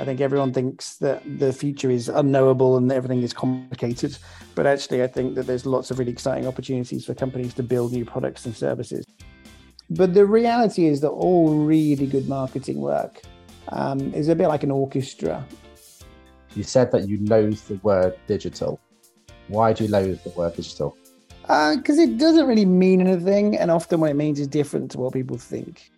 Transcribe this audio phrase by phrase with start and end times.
[0.00, 4.16] I think everyone thinks that the future is unknowable and everything is complicated.
[4.54, 7.92] But actually, I think that there's lots of really exciting opportunities for companies to build
[7.92, 9.04] new products and services.
[9.90, 13.20] But the reality is that all really good marketing work
[13.68, 15.44] um, is a bit like an orchestra.
[16.54, 18.80] You said that you loathe the word digital.
[19.48, 20.96] Why do you loathe the word digital?
[21.42, 24.98] Because uh, it doesn't really mean anything, and often what it means is different to
[24.98, 25.90] what people think.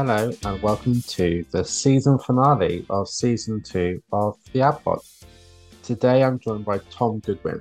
[0.00, 5.00] Hello, and welcome to the season finale of season two of the Ad Pod.
[5.82, 7.60] Today I'm joined by Tom Goodwin.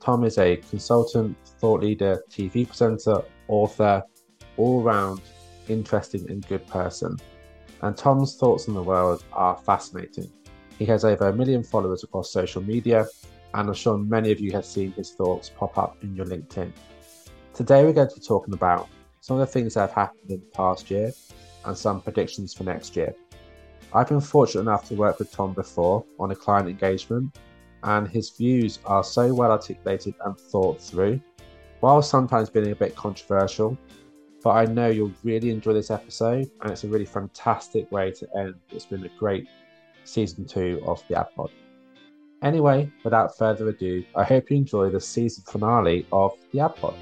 [0.00, 4.02] Tom is a consultant, thought leader, TV presenter, author,
[4.56, 5.20] all round
[5.68, 7.18] interesting and good person.
[7.82, 10.28] And Tom's thoughts on the world are fascinating.
[10.80, 13.06] He has over a million followers across social media,
[13.54, 16.72] and I'm sure many of you have seen his thoughts pop up in your LinkedIn.
[17.54, 18.88] Today we're going to be talking about
[19.20, 21.12] some of the things that have happened in the past year
[21.66, 23.14] and some predictions for next year.
[23.92, 27.38] I've been fortunate enough to work with Tom before on a client engagement,
[27.82, 31.20] and his views are so well articulated and thought through,
[31.80, 33.76] while sometimes being a bit controversial.
[34.42, 38.28] But I know you'll really enjoy this episode, and it's a really fantastic way to
[38.36, 38.54] end.
[38.70, 39.48] It's been a great
[40.04, 41.50] season two of the Ad Pod.
[42.42, 46.94] Anyway, without further ado, I hope you enjoy the season finale of the Ad Pod.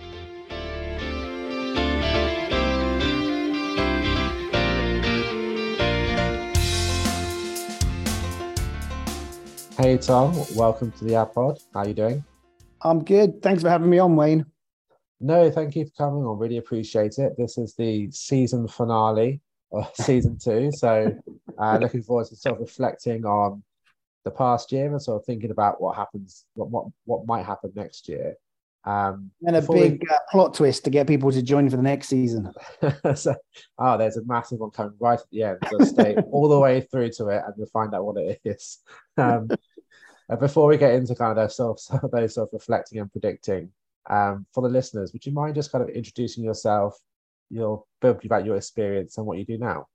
[9.77, 11.59] Hey Tom, welcome to the Pod.
[11.75, 12.25] How are you doing?
[12.83, 13.43] I'm good.
[13.43, 14.47] Thanks for having me on, Wayne.
[15.21, 16.39] No, thank you for coming on.
[16.39, 17.33] Really appreciate it.
[17.37, 19.41] This is the season finale
[19.73, 20.71] of season two.
[20.73, 21.13] So
[21.59, 23.65] uh, looking forward to sort of reflecting on
[24.25, 27.73] the past year and sort of thinking about what happens, what what, what might happen
[27.75, 28.37] next year.
[28.87, 30.09] Um, and a big we...
[30.11, 32.53] uh, plot twist to get people to join for the next season.
[33.15, 33.35] so,
[33.79, 35.59] oh, there's a massive one coming right at the end.
[35.71, 38.79] So stay all the way through to it, and you'll find out what it is.
[39.17, 39.49] Um,
[40.39, 43.71] before we get into kind of those sort of, those of reflecting and predicting,
[44.09, 46.99] um, for the listeners, would you mind just kind of introducing yourself,
[47.51, 49.87] your bit about your experience and what you do now?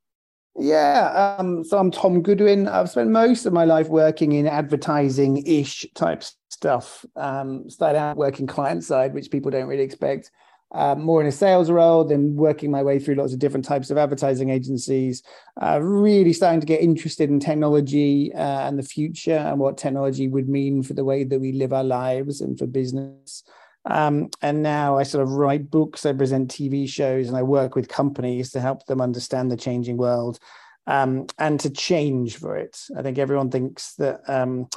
[0.60, 2.68] Yeah, um, so I'm Tom Goodwin.
[2.68, 7.06] I've spent most of my life working in advertising-ish type stuff.
[7.16, 10.32] Um, started out working client side, which people don't really expect.
[10.72, 13.90] Uh, more in a sales role, then working my way through lots of different types
[13.90, 15.24] of advertising agencies.
[15.62, 20.28] Uh, really starting to get interested in technology uh, and the future and what technology
[20.28, 23.44] would mean for the way that we live our lives and for business.
[23.90, 27.76] Um, and now I sort of write books, I present TV shows, and I work
[27.76, 30.40] with companies to help them understand the changing world
[30.86, 32.80] um, and to change for it.
[32.96, 34.68] I think everyone thinks that um,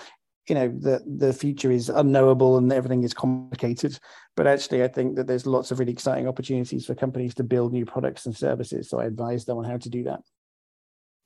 [0.48, 3.98] you know the the future is unknowable and everything is complicated,
[4.34, 7.72] but actually I think that there's lots of really exciting opportunities for companies to build
[7.72, 8.88] new products and services.
[8.88, 10.20] So I advise them on how to do that.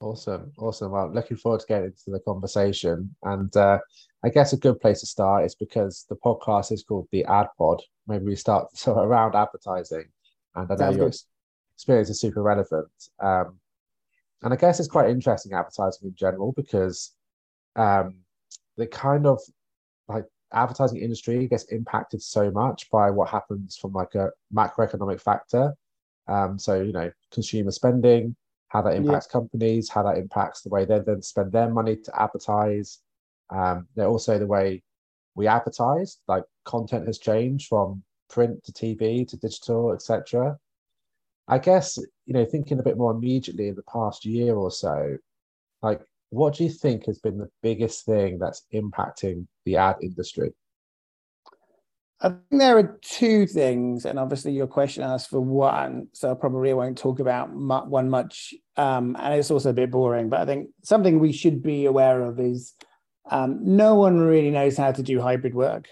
[0.00, 0.92] Awesome, awesome.
[0.92, 3.14] Well, looking forward to getting into the conversation.
[3.22, 3.78] And uh,
[4.22, 7.46] I guess a good place to start is because the podcast is called the Ad
[7.56, 7.82] Pod.
[8.06, 10.04] Maybe we start so around advertising,
[10.54, 11.10] and I know your
[11.74, 12.88] experience is super relevant.
[13.22, 13.58] Um,
[14.42, 17.12] and I guess it's quite interesting advertising in general because
[17.74, 18.16] um,
[18.76, 19.40] the kind of
[20.08, 25.74] like advertising industry gets impacted so much by what happens from like a macroeconomic factor.
[26.28, 28.36] Um, so you know, consumer spending
[28.68, 29.32] how that impacts yeah.
[29.32, 32.98] companies, how that impacts the way they then spend their money to advertise.
[33.50, 34.82] Um, they're also the way
[35.34, 40.58] we advertise, like content has changed from print to TV to digital, etc.
[41.48, 45.16] I guess, you know, thinking a bit more immediately in the past year or so,
[45.82, 46.00] like
[46.30, 50.52] what do you think has been the biggest thing that's impacting the ad industry?
[52.20, 56.34] I think there are two things, and obviously your question asks for one, so I
[56.34, 60.30] probably won't talk about one much, um, and it's also a bit boring.
[60.30, 62.72] But I think something we should be aware of is
[63.30, 65.88] um, no one really knows how to do hybrid work,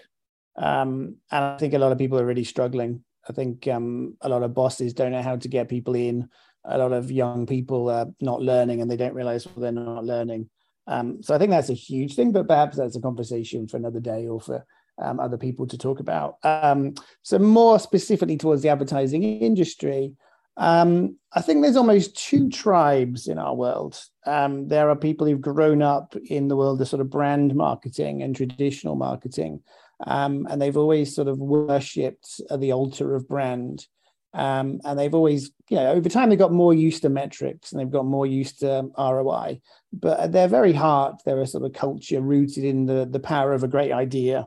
[0.57, 3.03] um, and I think a lot of people are really struggling.
[3.29, 6.27] I think um, a lot of bosses don't know how to get people in.
[6.63, 10.05] A lot of young people are not learning, and they don't realize well, they're not
[10.05, 10.49] learning.
[10.87, 13.99] Um, so I think that's a huge thing, but perhaps that's a conversation for another
[13.99, 14.65] day or for
[14.97, 16.37] um, other people to talk about.
[16.43, 20.13] Um, so, more specifically towards the advertising industry,
[20.57, 23.99] um, I think there's almost two tribes in our world.
[24.25, 28.23] Um, there are people who've grown up in the world of sort of brand marketing
[28.23, 29.61] and traditional marketing,
[30.07, 33.85] um, and they've always sort of worshipped the altar of brand.
[34.33, 37.79] Um, and they've always, you know, over time they got more used to metrics and
[37.79, 39.61] they've got more used to ROI.
[39.93, 43.53] But at their very heart, they're a sort of culture rooted in the the power
[43.53, 44.45] of a great idea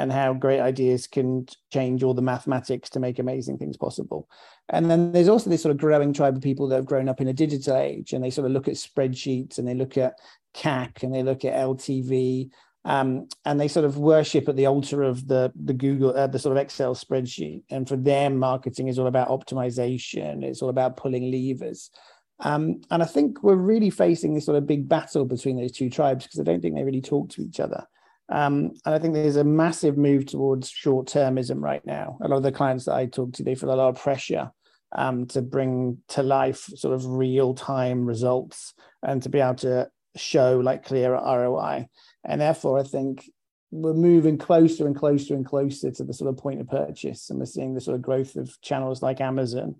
[0.00, 4.28] and how great ideas can change all the mathematics to make amazing things possible.
[4.70, 7.20] And then there's also this sort of growing tribe of people that have grown up
[7.20, 10.14] in a digital age and they sort of look at spreadsheets and they look at
[10.54, 12.48] CAC and they look at LTV
[12.86, 16.38] um, and they sort of worship at the altar of the the Google uh, the
[16.38, 17.62] sort of Excel spreadsheet.
[17.68, 20.42] And for them, marketing is all about optimization.
[20.42, 21.90] It's all about pulling levers.
[22.38, 25.90] Um, and I think we're really facing this sort of big battle between those two
[25.90, 27.86] tribes because I don't think they really talk to each other.
[28.30, 32.18] Um, and I think there's a massive move towards short termism right now.
[32.22, 34.52] A lot of the clients that I talk to, they feel a lot of pressure
[34.96, 39.90] um, to bring to life sort of real time results and to be able to
[40.16, 41.88] show like clear ROI.
[42.24, 43.28] And therefore, I think
[43.72, 47.30] we're moving closer and closer and closer to the sort of point of purchase.
[47.30, 49.76] And we're seeing the sort of growth of channels like Amazon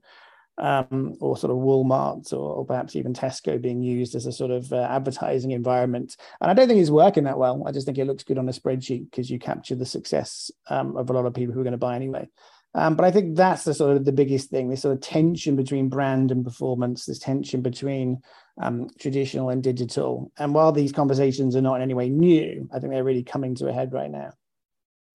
[0.58, 4.50] um, or sort of Walmart or, or, perhaps even Tesco being used as a sort
[4.50, 6.16] of uh, advertising environment.
[6.40, 7.62] And I don't think it's working that well.
[7.66, 10.96] I just think it looks good on a spreadsheet because you capture the success um,
[10.96, 12.28] of a lot of people who are going to buy anyway.
[12.74, 15.56] Um, but I think that's the sort of the biggest thing, this sort of tension
[15.56, 18.20] between brand and performance, this tension between
[18.62, 20.30] um, traditional and digital.
[20.38, 23.56] And while these conversations are not in any way new, I think they're really coming
[23.56, 24.32] to a head right now.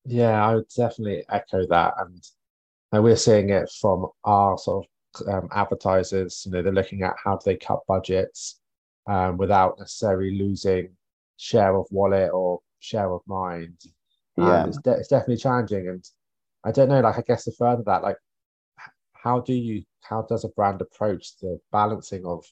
[0.05, 1.93] Yeah, I would definitely echo that.
[1.97, 2.21] And,
[2.91, 4.89] and we're seeing it from our sort of
[5.27, 6.43] um, advertisers.
[6.45, 8.59] You know, they're looking at how do they cut budgets
[9.07, 10.89] um, without necessarily losing
[11.37, 13.77] share of wallet or share of mind.
[14.37, 15.87] Yeah, it's, de- it's definitely challenging.
[15.87, 16.03] And
[16.63, 18.17] I don't know, like, I guess the further that, like,
[19.13, 22.45] how do you, how does a brand approach the balancing of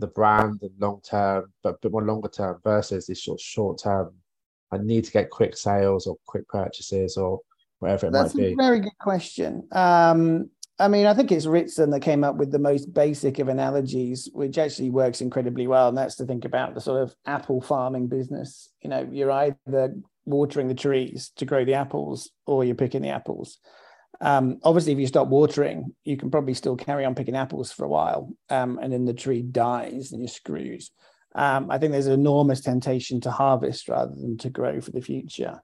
[0.00, 3.78] the brand and long term, but a bit more longer term versus this short short
[3.78, 4.14] term.
[4.72, 7.40] I need to get quick sales or quick purchases or
[7.80, 8.52] whatever it That's might be.
[8.52, 9.68] a very good question.
[9.72, 13.48] Um, I mean, I think it's Ritson that came up with the most basic of
[13.48, 15.88] analogies, which actually works incredibly well.
[15.88, 18.70] And that's to think about the sort of apple farming business.
[18.80, 19.94] You know, you're either
[20.24, 23.58] watering the trees to grow the apples or you're picking the apples.
[24.22, 27.84] Um, obviously, if you stop watering, you can probably still carry on picking apples for
[27.84, 30.82] a while, um, and then the tree dies and you're screwed.
[31.34, 35.00] Um, I think there's an enormous temptation to harvest rather than to grow for the
[35.00, 35.62] future.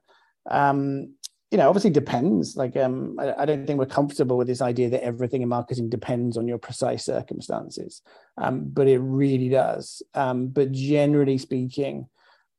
[0.49, 1.13] Um,
[1.51, 2.57] you know, obviously depends.
[2.57, 5.89] Like, um, I, I, don't think we're comfortable with this idea that everything in marketing
[5.89, 8.01] depends on your precise circumstances,
[8.37, 10.01] um, but it really does.
[10.13, 12.07] but generally speaking,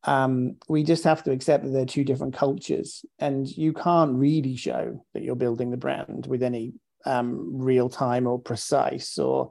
[0.05, 4.56] um, we just have to accept that they're two different cultures and you can't really
[4.56, 6.73] show that you're building the brand with any
[7.05, 9.50] um, real time or precise or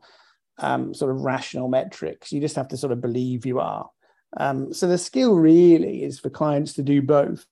[0.60, 3.89] um, sort of rational metrics you just have to sort of believe you are
[4.38, 7.45] um, so the skill really is for clients to do both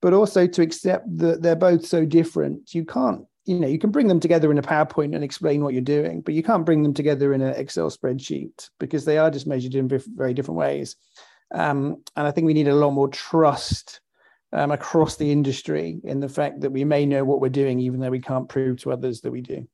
[0.00, 3.90] but also to accept that they're both so different you can't you know you can
[3.90, 6.82] bring them together in a powerpoint and explain what you're doing but you can't bring
[6.82, 10.96] them together in an excel spreadsheet because they are just measured in very different ways
[11.52, 14.00] um, and I think we need a lot more trust
[14.52, 18.00] um, across the industry in the fact that we may know what we're doing, even
[18.00, 19.66] though we can't prove to others that we do.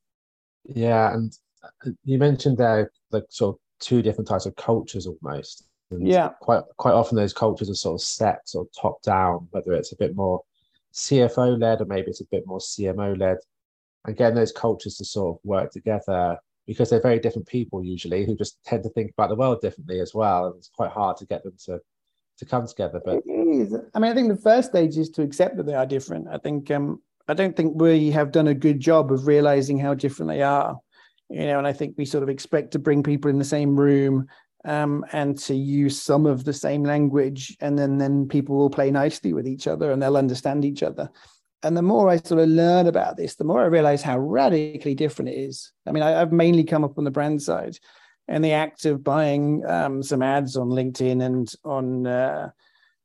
[0.65, 5.65] Yeah, and uh, you mentioned there like sort of two different types of cultures almost.
[5.91, 9.47] And yeah, quite quite often those cultures are sort of set sort of top down,
[9.51, 10.43] whether it's a bit more
[10.93, 13.39] CFO led or maybe it's a bit more CMO led.
[14.05, 18.25] And getting those cultures to sort of work together because they're very different people usually
[18.25, 20.47] who just tend to think about the world differently as well.
[20.47, 21.81] And it's quite hard to get them to
[22.39, 23.01] to come together.
[23.05, 23.75] But it is.
[23.95, 26.29] I mean, I think the first stage is to accept that they are different.
[26.29, 29.95] I think um, I don't think we have done a good job of realizing how
[29.95, 30.79] different they are.
[31.29, 33.79] You know, and I think we sort of expect to bring people in the same
[33.79, 34.29] room
[34.67, 38.91] um, and to use some of the same language, and then then people will play
[38.91, 41.11] nicely with each other and they'll understand each other
[41.67, 44.95] and the more I sort of learn about this, the more I realize how radically
[44.95, 45.73] different it is.
[45.87, 47.79] I mean, I, have mainly come up on the brand side,
[48.29, 52.51] and the act of buying um, some ads on LinkedIn and on uh,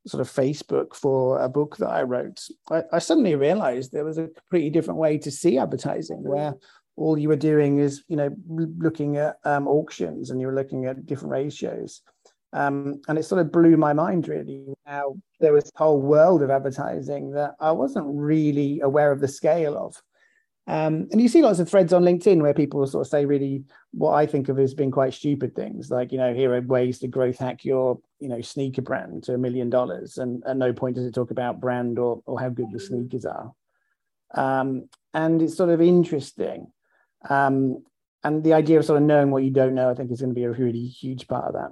[0.06, 4.18] sort of Facebook for a book that I wrote, I, I, suddenly realized there was
[4.18, 6.54] a completely different way to see advertising, where
[6.96, 10.86] all you were doing is, you know, looking at um, auctions and you were looking
[10.86, 12.02] at different ratios.
[12.52, 16.42] Um, and it sort of blew my mind really how there was a whole world
[16.42, 19.96] of advertising that I wasn't really aware of the scale of.
[20.68, 23.64] Um, and you see lots of threads on LinkedIn where people sort of say really
[23.92, 27.00] what I think of as being quite stupid things, like you know, here are ways
[27.00, 30.72] to growth hack your you know sneaker brand to a million dollars, and at no
[30.72, 33.52] point does it talk about brand or or how good the sneakers are.
[34.34, 36.68] Um, and it's sort of interesting.
[37.28, 37.84] Um,
[38.24, 40.30] and the idea of sort of knowing what you don't know, I think, is going
[40.30, 41.70] to be a really huge part of that.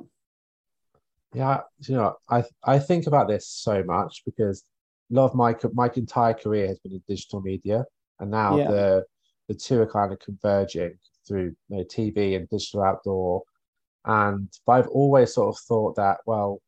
[1.32, 4.64] Yeah, you know, I I think about this so much because
[5.10, 7.84] a lot of my my entire career has been in digital media,
[8.18, 8.68] and now yeah.
[8.68, 9.04] the
[9.48, 13.42] the two are kind of converging through you know, TV and digital outdoor.
[14.04, 16.60] And but I've always sort of thought that well,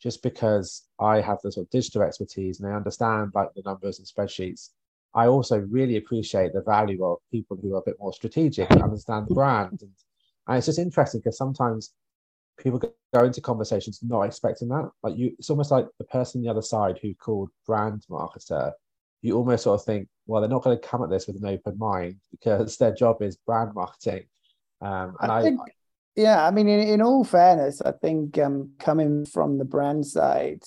[0.00, 3.98] just because I have the sort of digital expertise and I understand like the numbers
[3.98, 4.70] and spreadsheets,
[5.14, 8.82] I also really appreciate the value of people who are a bit more strategic and
[8.82, 9.78] understand the brand.
[9.80, 9.90] And,
[10.48, 11.92] and it's just interesting because sometimes
[12.58, 12.80] people
[13.12, 14.90] go into conversations not expecting that.
[15.02, 18.72] Like you, it's almost like the person on the other side who called brand marketer.
[19.22, 21.46] You almost sort of think, well, they're not going to come at this with an
[21.46, 24.24] open mind because their job is brand marketing.
[24.80, 25.60] Um, and I, I think,
[26.16, 30.62] yeah, I mean, in, in all fairness, I think um, coming from the brand side,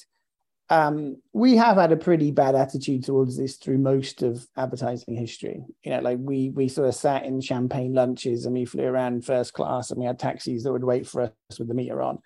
[0.70, 5.64] um, we have had a pretty bad attitude towards this through most of advertising history.
[5.84, 9.26] You know, like we we sort of sat in champagne lunches and we flew around
[9.26, 12.20] first class and we had taxis that would wait for us with the meter on.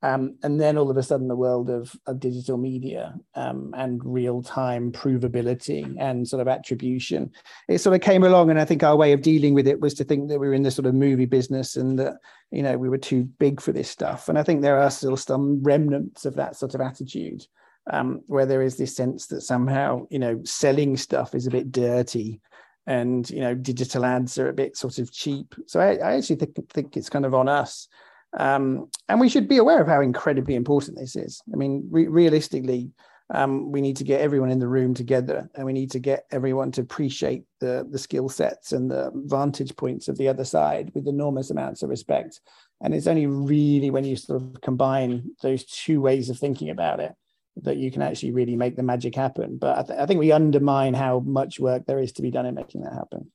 [0.00, 4.00] Um, and then all of a sudden, the world of, of digital media um, and
[4.04, 7.32] real time provability and sort of attribution,
[7.68, 8.50] it sort of came along.
[8.50, 10.54] And I think our way of dealing with it was to think that we were
[10.54, 12.14] in the sort of movie business and that,
[12.52, 14.28] you know, we were too big for this stuff.
[14.28, 17.44] And I think there are still some remnants of that sort of attitude
[17.90, 21.72] um, where there is this sense that somehow, you know, selling stuff is a bit
[21.72, 22.40] dirty
[22.86, 25.54] and, you know, digital ads are a bit sort of cheap.
[25.66, 27.88] So I, I actually think, think it's kind of on us
[28.36, 31.42] um, and we should be aware of how incredibly important this is.
[31.52, 32.90] I mean, re- realistically,
[33.30, 36.24] um, we need to get everyone in the room together and we need to get
[36.30, 40.90] everyone to appreciate the, the skill sets and the vantage points of the other side
[40.94, 42.40] with enormous amounts of respect.
[42.80, 47.00] And it's only really when you sort of combine those two ways of thinking about
[47.00, 47.14] it
[47.62, 49.56] that you can actually really make the magic happen.
[49.58, 52.46] But I, th- I think we undermine how much work there is to be done
[52.46, 53.30] in making that happen.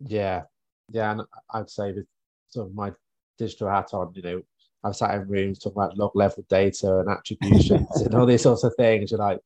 [0.00, 0.42] Yeah.
[0.90, 1.12] Yeah.
[1.12, 2.06] And I'd say with
[2.48, 2.92] sort of my
[3.38, 4.42] digital hat on, you know,
[4.84, 8.64] I've sat in rooms talking about log level data and attributions and all these sorts
[8.64, 9.10] of things.
[9.10, 9.38] You're like,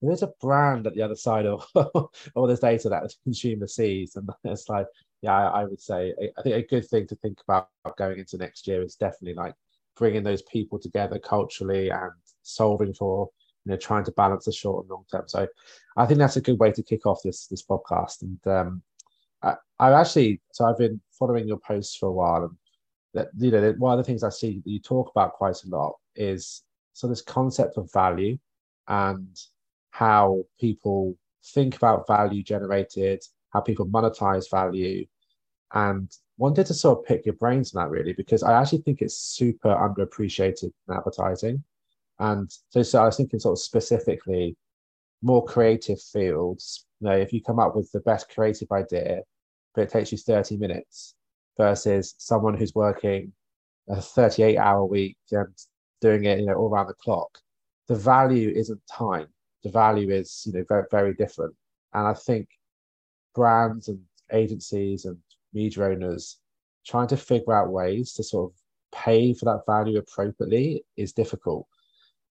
[0.00, 1.66] there's a brand at the other side of
[2.34, 4.16] all this data that the consumer sees.
[4.16, 4.86] And it's like,
[5.22, 8.36] yeah, I, I would say, I think a good thing to think about going into
[8.36, 9.54] next year is definitely like
[9.96, 12.12] bringing those people together culturally and
[12.42, 13.30] solving for,
[13.64, 15.24] you know, trying to balance the short and long term.
[15.26, 15.46] So
[15.96, 18.22] I think that's a good way to kick off this this podcast.
[18.22, 18.82] And um,
[19.42, 22.56] I, I actually, so I've been following your posts for a while and
[23.14, 25.68] that you know one of the things I see that you talk about quite a
[25.68, 28.38] lot is so this concept of value
[28.88, 29.36] and
[29.90, 35.06] how people think about value generated, how people monetize value,
[35.72, 39.00] and wanted to sort of pick your brains on that really because I actually think
[39.00, 41.62] it's super underappreciated in advertising.
[42.18, 44.56] And so, so I was thinking sort of specifically
[45.22, 46.86] more creative fields.
[47.00, 49.22] You know, if you come up with the best creative idea,
[49.74, 51.14] but it takes you 30 minutes,
[51.56, 53.32] versus someone who's working
[53.88, 55.54] a 38 hour week and
[56.00, 57.38] doing it, you know, all around the clock.
[57.88, 59.28] The value isn't time.
[59.62, 61.54] The value is, you know, very, very different.
[61.92, 62.48] And I think
[63.34, 64.00] brands and
[64.32, 65.18] agencies and
[65.52, 66.38] media owners
[66.86, 68.58] trying to figure out ways to sort of
[68.98, 71.66] pay for that value appropriately is difficult.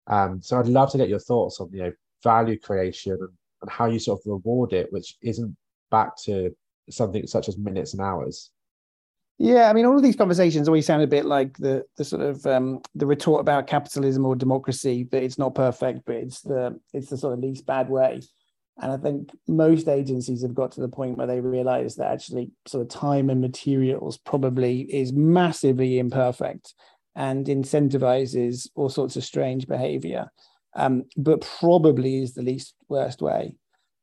[0.08, 3.28] Um, so I'd love to get your thoughts on, you know, value creation and,
[3.62, 5.56] and how you sort of reward it, which isn't
[5.90, 6.54] back to
[6.90, 8.50] something such as minutes and hours.
[9.40, 12.22] Yeah, I mean, all of these conversations always sound a bit like the the sort
[12.22, 16.80] of um, the retort about capitalism or democracy that it's not perfect, but it's the
[16.92, 18.20] it's the sort of least bad way.
[18.80, 22.50] And I think most agencies have got to the point where they realize that actually
[22.66, 26.74] sort of time and materials probably is massively imperfect
[27.18, 30.30] and incentivizes all sorts of strange behavior,
[30.76, 33.56] um, but probably is the least worst way.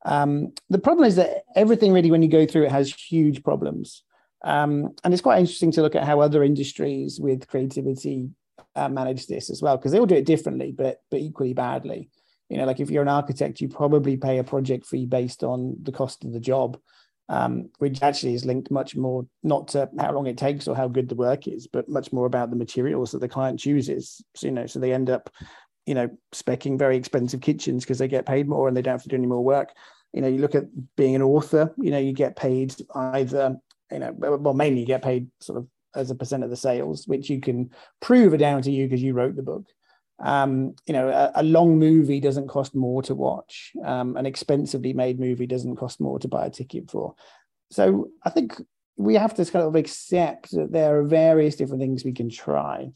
[0.03, 4.03] Um, the problem is that everything really, when you go through it, has huge problems.
[4.43, 8.29] Um, and it's quite interesting to look at how other industries with creativity
[8.75, 12.09] uh, manage this as well, because they all do it differently, but but equally badly.
[12.49, 15.77] You know, like if you're an architect, you probably pay a project fee based on
[15.81, 16.77] the cost of the job,
[17.29, 20.87] um, which actually is linked much more not to how long it takes or how
[20.87, 24.21] good the work is, but much more about the materials that the client chooses.
[24.35, 25.29] So, you know, so they end up,
[25.85, 29.03] you know, specking very expensive kitchens because they get paid more and they don't have
[29.03, 29.73] to do any more work.
[30.13, 30.65] You know, you look at
[30.95, 33.57] being an author, you know, you get paid either
[33.91, 37.07] you know, well, mainly you get paid sort of as a percent of the sales,
[37.07, 37.69] which you can
[38.01, 39.65] prove are down to you because you wrote the book.
[40.19, 43.73] Um, you know, a, a, long movie doesn't cost more to watch.
[43.83, 47.15] Um, an expensively made movie doesn't cost more to buy a ticket for.
[47.69, 48.55] So I think
[48.97, 52.91] we have to kind of accept that there are various different things we can try,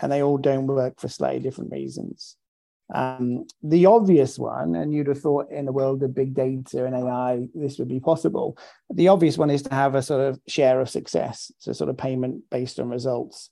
[0.00, 2.36] and they all don't work for slightly different reasons.
[2.94, 6.94] Um, the obvious one, and you'd have thought in the world of big data and
[6.94, 8.56] AI, this would be possible.
[8.92, 11.96] The obvious one is to have a sort of share of success, so sort of
[11.96, 13.50] payment based on results.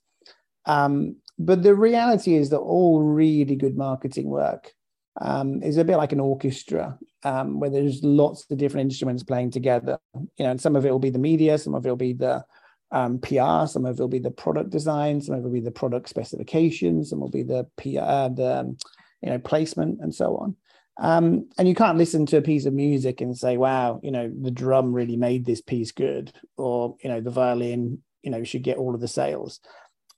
[0.65, 4.73] Um, but the reality is that all really good marketing work
[5.21, 9.51] um, is a bit like an orchestra um, where there's lots of different instruments playing
[9.51, 9.97] together.
[10.13, 12.13] You know, and some of it will be the media, some of it will be
[12.13, 12.43] the
[12.91, 15.59] um, PR, some of it will be the product design, some of it will be
[15.59, 18.77] the product specifications, some will be the PR, the um,
[19.21, 20.55] you know, placement and so on.
[20.97, 24.31] Um, and you can't listen to a piece of music and say, wow, you know,
[24.41, 28.63] the drum really made this piece good, or, you know, the violin, you know, should
[28.63, 29.59] get all of the sales.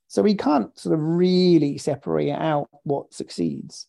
[0.08, 3.86] So we can't sort of really separate out what succeeds.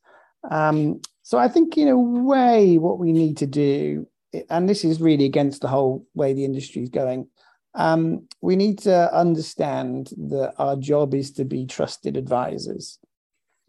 [0.52, 4.08] Um, so I think, in a way, what we need to do,
[4.50, 7.28] and this is really against the whole way the industry is going,
[7.76, 13.00] um, we need to understand that our job is to be trusted advisors.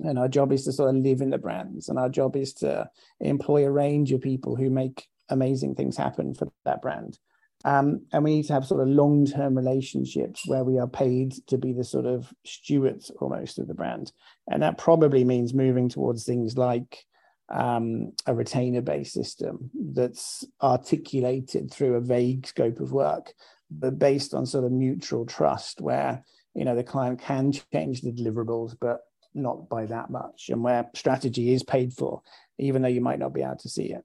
[0.00, 1.88] And our job is to sort of live in the brands.
[1.88, 2.88] And our job is to
[3.21, 7.19] employ a range of people who make amazing things happen for that brand
[7.64, 11.58] um, and we need to have sort of long-term relationships where we are paid to
[11.58, 14.12] be the sort of stewards almost of the brand
[14.50, 17.04] and that probably means moving towards things like
[17.50, 23.32] um, a retainer-based system that's articulated through a vague scope of work
[23.70, 26.24] but based on sort of mutual trust where
[26.54, 29.00] you know the client can change the deliverables but
[29.34, 32.22] not by that much, and where strategy is paid for,
[32.58, 34.04] even though you might not be able to see it.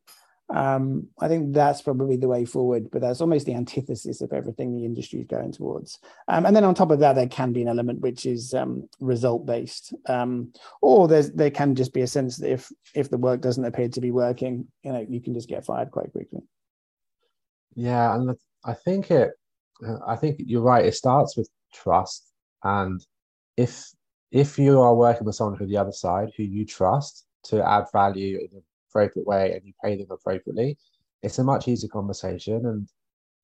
[0.54, 4.76] Um, I think that's probably the way forward, but that's almost the antithesis of everything
[4.76, 6.00] the industry is going towards.
[6.28, 8.88] Um, and then on top of that, there can be an element which is um,
[9.00, 13.42] result based, um, or there can just be a sense that if if the work
[13.42, 16.42] doesn't appear to be working, you know, you can just get fired quite quickly.
[17.74, 19.32] Yeah, and I think it,
[20.08, 20.86] I think you're right.
[20.86, 22.24] It starts with trust,
[22.64, 23.04] and
[23.58, 23.90] if
[24.32, 27.86] if you are working with someone who the other side who you trust to add
[27.92, 28.64] value in an
[28.96, 30.78] appropriate way and you pay them appropriately,
[31.22, 32.66] it's a much easier conversation.
[32.66, 32.88] And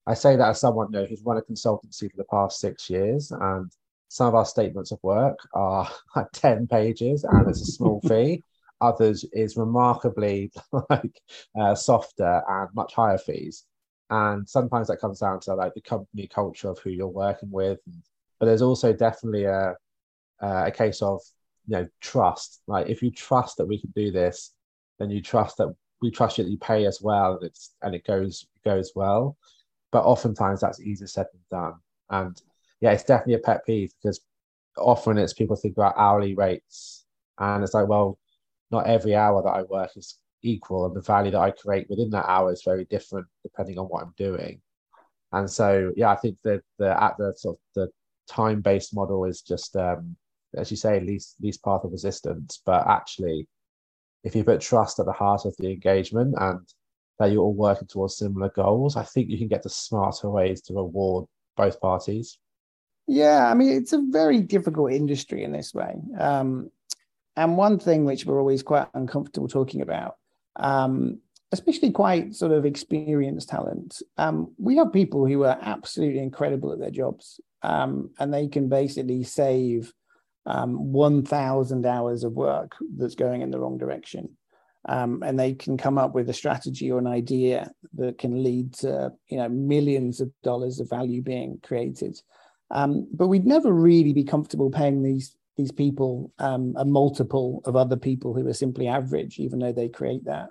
[0.07, 2.89] I say that as someone you know, who's run a consultancy for the past six
[2.89, 3.71] years, and
[4.07, 8.43] some of our statements of work are like 10 pages and it's a small fee.
[8.81, 10.51] Others is remarkably
[10.89, 11.21] like
[11.59, 13.65] uh, softer and much higher fees.
[14.09, 17.79] And sometimes that comes down to like the company culture of who you're working with.
[18.39, 19.75] But there's also definitely a
[20.41, 21.21] uh, a case of
[21.67, 22.61] you know trust.
[22.67, 24.51] Like if you trust that we can do this,
[25.01, 27.95] then you trust that we trust you that you pay us well and it's and
[27.95, 29.37] it goes goes well.
[29.91, 31.73] But oftentimes that's easier said than done.
[32.09, 32.41] And
[32.79, 34.21] yeah, it's definitely a pet peeve because
[34.77, 37.05] often it's people think about hourly rates
[37.39, 38.17] and it's like, well,
[38.71, 42.09] not every hour that I work is equal and the value that I create within
[42.11, 44.61] that hour is very different depending on what I'm doing.
[45.33, 47.89] And so yeah, I think that the at the sort of the
[48.27, 50.15] time based model is just um,
[50.55, 52.61] as you say, least least path of resistance.
[52.65, 53.47] But actually,
[54.23, 56.59] if you put trust at the heart of the engagement and
[57.19, 60.61] that you're all working towards similar goals, I think you can get to smarter ways
[60.63, 62.37] to reward both parties.
[63.07, 65.95] Yeah, I mean, it's a very difficult industry in this way.
[66.19, 66.71] Um,
[67.35, 70.15] and one thing which we're always quite uncomfortable talking about,
[70.57, 71.19] um,
[71.51, 76.79] especially quite sort of experienced talent, um, we have people who are absolutely incredible at
[76.79, 79.93] their jobs um, and they can basically save
[80.45, 84.29] um, 1,000 hours of work that's going in the wrong direction.
[84.89, 88.73] Um, and they can come up with a strategy or an idea that can lead
[88.75, 92.19] to you know millions of dollars of value being created.
[92.71, 97.75] Um, but we'd never really be comfortable paying these these people um, a multiple of
[97.75, 100.49] other people who are simply average, even though they create that.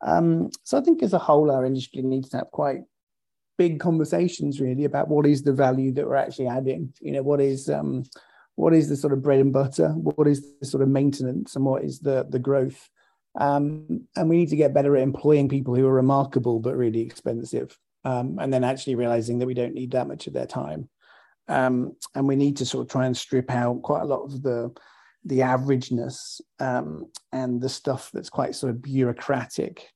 [0.00, 2.80] Um, so I think as a whole, our industry needs to have quite
[3.58, 6.92] big conversations really about what is the value that we're actually adding.
[7.00, 8.04] You know, what is um,
[8.56, 9.90] what is the sort of bread and butter?
[9.90, 12.88] What is the sort of maintenance and what is the the growth?
[13.38, 17.02] Um, and we need to get better at employing people who are remarkable but really
[17.02, 20.88] expensive um, and then actually realizing that we don't need that much of their time.
[21.48, 24.42] Um, and we need to sort of try and strip out quite a lot of
[24.42, 24.74] the
[25.24, 29.90] the averageness um, and the stuff that's quite sort of bureaucratic.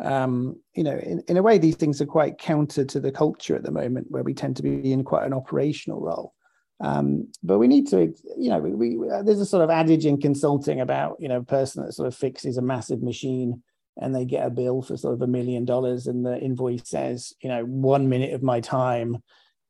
[0.00, 3.54] Um, you know, in, in a way, these things are quite counter to the culture
[3.54, 6.34] at the moment, where we tend to be in quite an operational role.
[6.82, 10.20] Um, but we need to, you know, we, we, there's a sort of adage in
[10.20, 13.62] consulting about, you know, a person that sort of fixes a massive machine
[14.00, 17.34] and they get a bill for sort of a million dollars and the invoice says,
[17.40, 19.16] you know, one minute of my time,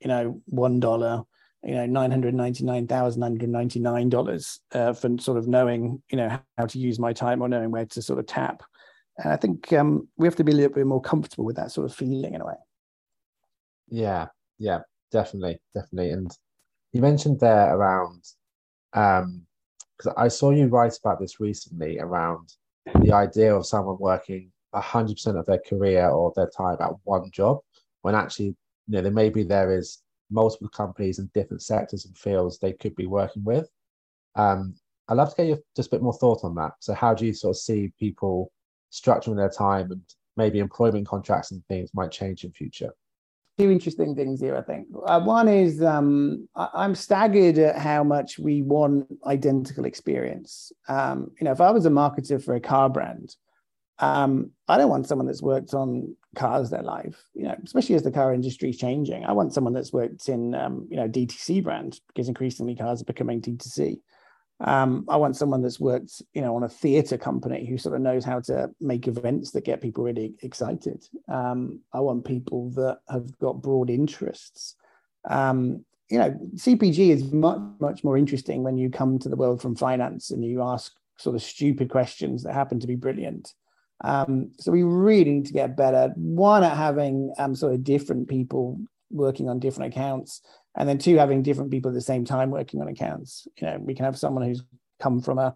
[0.00, 1.22] you know, one dollar,
[1.62, 5.36] you know, nine hundred ninety nine thousand nine hundred ninety nine dollars uh, for sort
[5.36, 8.26] of knowing, you know, how to use my time or knowing where to sort of
[8.26, 8.62] tap.
[9.18, 11.72] And I think um, we have to be a little bit more comfortable with that
[11.72, 12.54] sort of feeling in a way.
[13.88, 16.30] Yeah, yeah, definitely, definitely, and
[16.92, 18.24] you mentioned there around
[18.92, 19.42] um
[19.96, 22.54] because I saw you write about this recently around
[23.00, 27.58] the idea of someone working 100% of their career or their time at one job
[28.00, 28.56] when actually you
[28.88, 33.06] know there maybe there is multiple companies in different sectors and fields they could be
[33.06, 33.68] working with.
[34.34, 34.74] Um
[35.08, 36.72] i'd love to get your just a bit more thought on that.
[36.80, 38.50] So how do you sort of see people
[38.90, 40.02] structuring their time and
[40.36, 42.92] maybe employment contracts and things might change in future
[43.58, 44.56] two interesting things here.
[44.56, 49.84] I think uh, one is um, I, am staggered at how much we want identical
[49.84, 50.72] experience.
[50.88, 53.36] Um, you know, if I was a marketer for a car brand,
[53.98, 57.22] um, I don't want someone that's worked on cars their life.
[57.34, 59.24] You know, especially as the car industry is changing.
[59.24, 63.06] I want someone that's worked in um, you know DTC brands because increasingly cars are
[63.06, 63.98] becoming DTC.
[64.64, 68.00] Um, I want someone that's worked, you know, on a theatre company who sort of
[68.00, 71.04] knows how to make events that get people really excited.
[71.28, 74.76] Um, I want people that have got broad interests.
[75.28, 79.60] Um, you know, CPG is much much more interesting when you come to the world
[79.60, 83.52] from finance and you ask sort of stupid questions that happen to be brilliant.
[84.04, 86.12] Um, so we really need to get better.
[86.16, 88.80] One at having um, sort of different people
[89.12, 90.40] working on different accounts
[90.76, 93.46] and then two having different people at the same time working on accounts.
[93.60, 94.62] You know we can have someone who's
[95.00, 95.54] come from a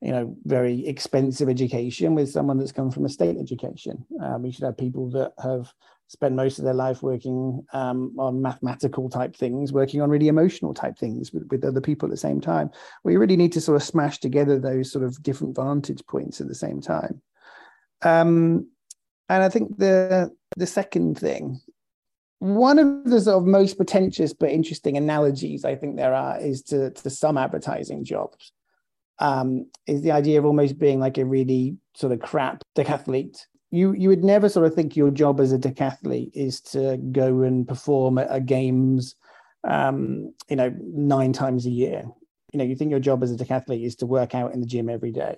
[0.00, 4.04] you know very expensive education with someone that's come from a state education.
[4.22, 5.72] Um, we should have people that have
[6.08, 10.72] spent most of their life working um, on mathematical type things working on really emotional
[10.72, 12.70] type things with, with other people at the same time.
[13.04, 16.48] We really need to sort of smash together those sort of different vantage points at
[16.48, 17.20] the same time.
[18.00, 18.68] Um,
[19.28, 21.60] and i think the the second thing
[22.40, 26.62] one of the sort of most pretentious but interesting analogies I think there are is
[26.64, 28.52] to, to some advertising jobs.
[29.20, 33.40] Um, is the idea of almost being like a really sort of crap decathlete.
[33.72, 37.42] You you would never sort of think your job as a decathlete is to go
[37.42, 39.16] and perform at, games,
[39.64, 42.04] um, you know, nine times a year.
[42.52, 44.66] You know, you think your job as a decathlete is to work out in the
[44.66, 45.36] gym every day,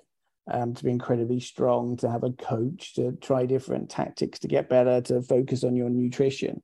[0.49, 4.69] um, to be incredibly strong, to have a coach, to try different tactics to get
[4.69, 6.61] better, to focus on your nutrition.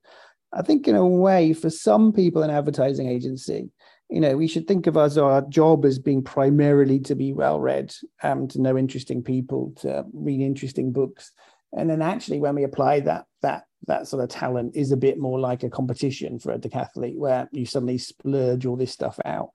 [0.58, 3.70] I think in a way, for some people in advertising agency,
[4.10, 7.94] you know, we should think of our job as being primarily to be well read,
[8.24, 11.32] um, to know interesting people, to read interesting books,
[11.74, 15.20] and then actually when we apply that that that sort of talent is a bit
[15.20, 19.52] more like a competition for a decathlete where you suddenly splurge all this stuff out.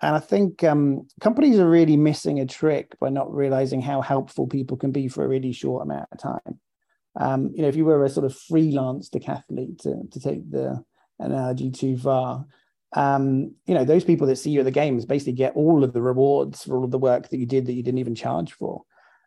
[0.00, 4.46] And I think um, companies are really missing a trick by not realizing how helpful
[4.46, 6.60] people can be for a really short amount of time.
[7.18, 10.82] Um, you know, if you were a sort of freelance decathlete, to, to take the
[11.18, 12.46] analogy too far,
[12.94, 15.92] um, you know, those people that see you at the games basically get all of
[15.92, 18.52] the rewards for all of the work that you did that you didn't even charge
[18.52, 18.82] for.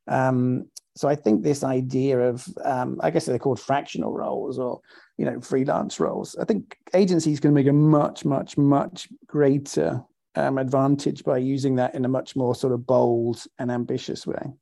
[0.08, 4.82] Um, so I think this idea of, um, I guess they're called fractional roles or,
[5.18, 6.36] you know, freelance roles.
[6.36, 10.04] I think agencies can make a much, much, much greater
[10.36, 14.54] um, advantage by using that in a much more sort of bold and ambitious way.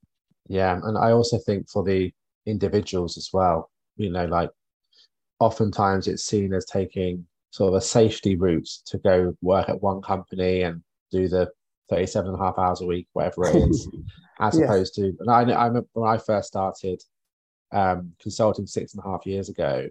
[0.47, 2.11] Yeah, and I also think for the
[2.49, 3.69] individuals as well.
[3.97, 4.49] You know, like
[5.39, 10.01] oftentimes it's seen as taking sort of a safety route to go work at one
[10.01, 10.81] company and
[11.11, 11.49] do the
[11.89, 13.87] 37 and a half hours a week, whatever it is,
[14.39, 14.65] as yeah.
[14.65, 17.01] opposed to, and I, I remember when I first started
[17.71, 19.87] um, consulting six and a half years ago,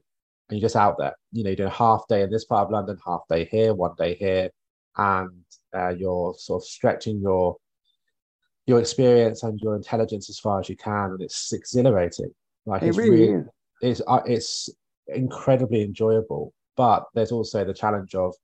[0.49, 2.67] and you're just out there, you know, you do a half day in this part
[2.67, 4.51] of London, half day here, one day here,
[4.97, 5.45] and
[5.77, 7.57] uh, you're sort of stretching your
[8.67, 12.31] your experience and your intelligence as far as you can, and it's exhilarating.
[12.69, 13.45] Like it it's really, really
[13.81, 14.69] it's uh, it's
[15.09, 16.53] incredibly enjoyable.
[16.77, 18.35] But there's also the challenge of,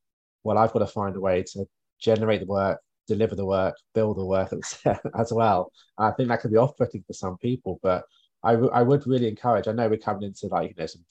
[0.42, 1.66] well, I've got to find a way to
[2.00, 4.52] generate the work, deliver the work, build the work
[5.18, 5.70] as well.
[5.98, 8.04] And I think that can be off-putting for some people, but
[8.42, 9.68] I, w- I would really encourage.
[9.68, 11.04] I know we're coming into like you know some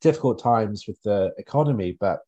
[0.00, 2.20] difficult times with the economy, but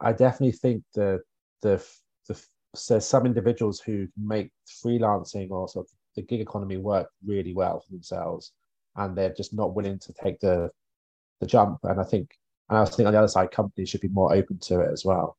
[0.00, 1.20] I definitely think the
[1.62, 1.84] the
[2.28, 2.40] the
[2.74, 4.50] so some individuals who make
[4.84, 8.52] freelancing or sort of the gig economy work really well for themselves,
[8.96, 10.70] and they're just not willing to take the
[11.40, 11.80] the jump.
[11.82, 12.30] And I think,
[12.68, 15.04] and I think on the other side, companies should be more open to it as
[15.04, 15.36] well.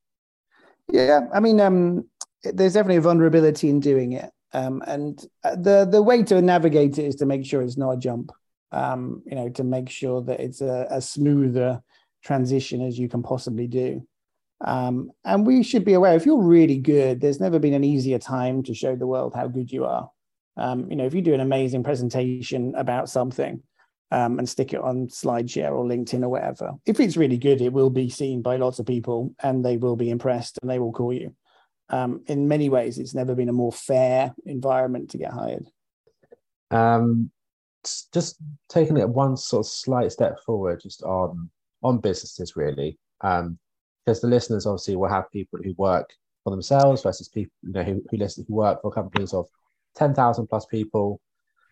[0.91, 2.07] Yeah, I mean, um,
[2.43, 6.97] there's definitely a vulnerability in doing it, um, and uh, the the way to navigate
[6.97, 8.31] it is to make sure it's not a jump.
[8.71, 11.81] Um, you know, to make sure that it's a, a smoother
[12.23, 14.05] transition as you can possibly do.
[14.59, 18.19] Um, and we should be aware if you're really good, there's never been an easier
[18.19, 20.09] time to show the world how good you are.
[20.57, 23.61] Um, you know, if you do an amazing presentation about something
[24.11, 27.71] um, and stick it on SlideShare or LinkedIn or whatever, if it's really good, it
[27.71, 30.93] will be seen by lots of people and they will be impressed and they will
[30.93, 31.35] call you.
[31.89, 35.67] Um, in many ways, it's never been a more fair environment to get hired.
[36.71, 37.31] Um,
[38.13, 41.49] just taking it one sort of slight step forward, just on
[41.83, 42.97] on businesses really.
[43.21, 43.57] Um,
[44.05, 46.09] because the listeners obviously will have people who work
[46.43, 49.47] for themselves versus people you know who, who listen who work for companies of
[49.97, 51.19] 10,000 plus people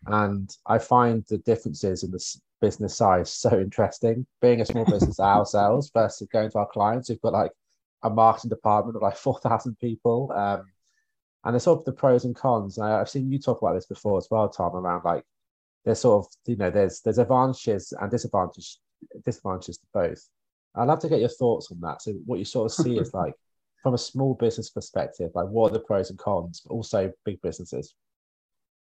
[0.07, 2.23] and I find the differences in the
[2.61, 7.21] business size so interesting being a small business ourselves versus going to our clients who've
[7.21, 7.51] got like
[8.03, 10.65] a marketing department of like 4,000 people um,
[11.43, 13.87] and there's sort of the pros and cons and I've seen you talk about this
[13.87, 15.23] before as well Tom around like
[15.83, 18.79] there's sort of you know there's there's advantages and disadvantages
[19.23, 20.27] disadvantages to both
[20.75, 22.01] I'd love to get your thoughts on that.
[22.01, 23.33] So, what you sort of see is like
[23.81, 27.41] from a small business perspective, like what are the pros and cons, but also big
[27.41, 27.93] businesses?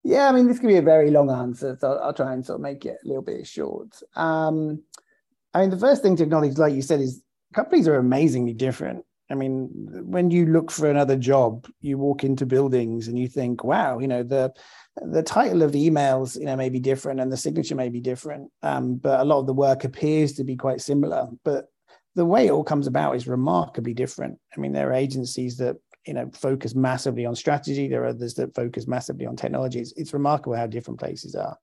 [0.02, 2.56] Yeah, I mean, this could be a very long answer, so I'll, try and sort
[2.56, 4.02] of make it a little bit short.
[4.16, 4.82] Um,
[5.52, 7.22] I mean, the first thing to acknowledge, like you said, is
[7.54, 9.04] companies are amazingly different.
[9.30, 9.68] I mean,
[10.06, 14.08] when you look for another job, you walk into buildings and you think, wow, you
[14.08, 14.52] know, the
[14.96, 18.00] the title of the emails, you know, may be different and the signature may be
[18.00, 21.28] different, um, but a lot of the work appears to be quite similar.
[21.44, 21.66] But
[22.16, 24.38] the way it all comes about is remarkably different.
[24.56, 27.88] I mean, there are agencies that you know focus massively on strategy.
[27.88, 29.80] There are others that focus massively on technology.
[29.80, 31.56] It's, it's remarkable how different places are.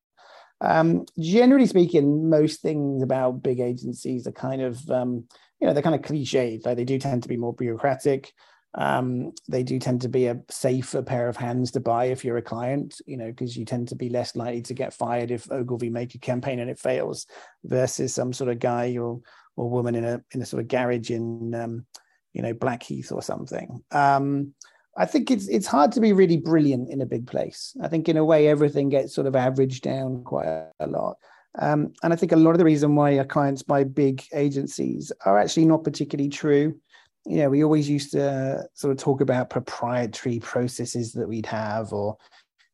[0.62, 5.26] Um, generally speaking, most things about big agencies are kind of um,
[5.60, 6.66] you know they're kind of cliched.
[6.66, 8.32] Like they do tend to be more bureaucratic.
[8.76, 12.38] Um, they do tend to be a safer pair of hands to buy if you're
[12.38, 15.52] a client, you know, because you tend to be less likely to get fired if
[15.52, 17.26] Ogilvy make a campaign and it fails,
[17.64, 19.22] versus some sort of guy or
[19.56, 21.86] or woman in a in a sort of garage in um,
[22.34, 23.84] you know Blackheath or something.
[23.92, 24.54] Um,
[24.98, 27.76] I think it's it's hard to be really brilliant in a big place.
[27.82, 30.48] I think in a way everything gets sort of averaged down quite
[30.80, 31.18] a lot.
[31.60, 35.12] Um, and I think a lot of the reason why our clients buy big agencies
[35.26, 36.80] are actually not particularly true.
[37.26, 41.94] You know, we always used to sort of talk about proprietary processes that we'd have,
[41.94, 42.18] or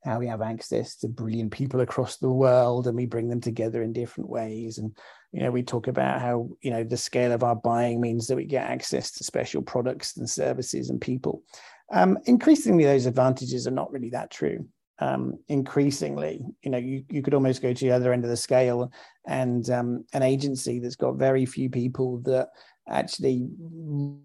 [0.04, 3.84] how we have access to brilliant people across the world, and we bring them together
[3.84, 4.78] in different ways.
[4.78, 4.96] And
[5.32, 8.36] you know, we talk about how you know the scale of our buying means that
[8.36, 11.44] we get access to special products and services and people.
[11.92, 14.66] Um, increasingly, those advantages are not really that true
[15.00, 16.42] um, increasingly.
[16.62, 18.92] You know, you, you could almost go to the other end of the scale
[19.28, 22.50] and um, an agency that's got very few people that
[22.90, 23.48] actually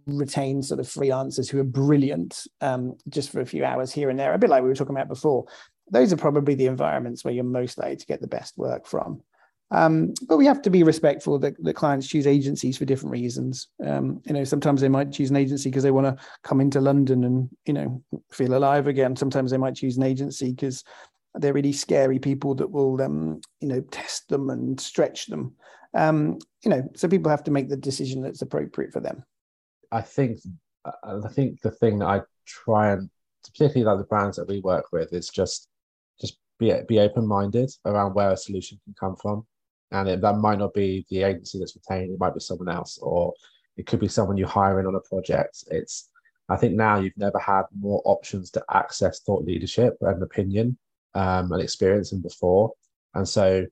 [0.07, 4.18] retain sort of freelancers who are brilliant um, just for a few hours here and
[4.18, 5.47] there, a bit like we were talking about before.
[5.90, 9.23] Those are probably the environments where you're most likely to get the best work from.
[9.71, 13.68] Um, but we have to be respectful that, that clients choose agencies for different reasons.
[13.85, 16.81] Um, you know, sometimes they might choose an agency because they want to come into
[16.81, 19.14] London and you know feel alive again.
[19.14, 20.85] Sometimes they might choose an agency because
[21.35, 25.55] they're really scary people that will um, you know test them and stretch them.
[25.94, 29.24] Um, you know, so people have to make the decision that's appropriate for them.
[29.90, 30.38] I think
[30.85, 33.11] I think the thing that I try and
[33.44, 35.68] particularly like the brands that we work with is just
[36.20, 39.46] just be be open minded around where a solution can come from.
[39.90, 42.98] And it, that might not be the agency that's retained it might be someone else
[43.01, 43.33] or
[43.79, 45.64] it could be someone you hire in on a project.
[45.70, 46.11] It's
[46.51, 50.79] i think now you've never had more options to access thought leadership and opinion
[51.14, 52.72] um, and experience than before.
[53.14, 53.66] And so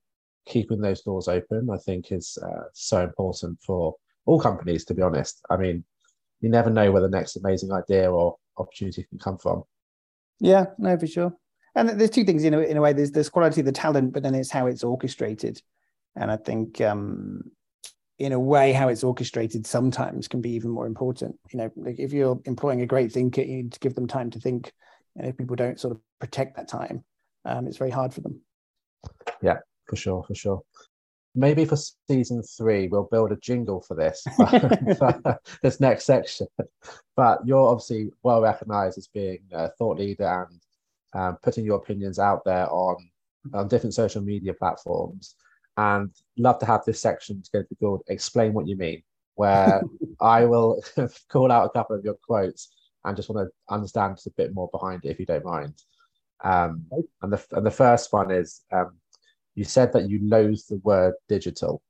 [0.47, 3.95] keeping those doors open i think is uh, so important for
[4.27, 5.85] all companies to be honest i mean
[6.41, 9.63] you never know where the next amazing idea or opportunity can come from
[10.41, 11.33] yeah no for sure
[11.75, 14.13] and there's two things in a, in a way there's there's quality of the talent
[14.13, 15.61] but then it's how it's orchestrated
[16.17, 17.43] and I think, um,
[18.19, 21.39] in a way, how it's orchestrated sometimes can be even more important.
[21.53, 24.31] You know, like if you're employing a great thinker, you need to give them time
[24.31, 24.73] to think.
[25.17, 27.05] And if people don't sort of protect that time,
[27.45, 28.41] um, it's very hard for them.
[29.43, 30.63] Yeah, for sure, for sure.
[31.35, 31.77] Maybe for
[32.09, 34.25] season three, we'll build a jingle for this,
[35.63, 36.47] this next section.
[37.15, 40.61] But you're obviously well recognized as being a thought leader and
[41.15, 42.97] um, putting your opinions out there on
[43.55, 45.37] on different social media platforms
[45.77, 49.03] and love to have this section to go to called explain what you mean
[49.35, 49.83] where
[50.21, 50.83] i will
[51.29, 52.73] call out a couple of your quotes
[53.05, 55.75] and just want to understand just a bit more behind it if you don't mind
[56.45, 56.85] um,
[57.23, 58.93] and the and the first one is um,
[59.57, 61.83] you said that you loathe the word digital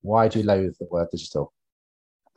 [0.00, 1.52] why do you loathe the word digital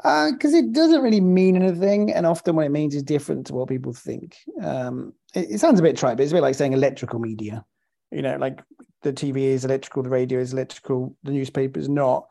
[0.04, 3.54] because uh, it doesn't really mean anything, and often what it means is different to
[3.54, 4.36] what people think.
[4.62, 7.64] Um, it, it, sounds a bit trite, but it's a bit like saying electrical media.
[8.12, 8.62] You know, like
[9.02, 12.26] the TV is electrical, the radio is electrical, the newspaper is not.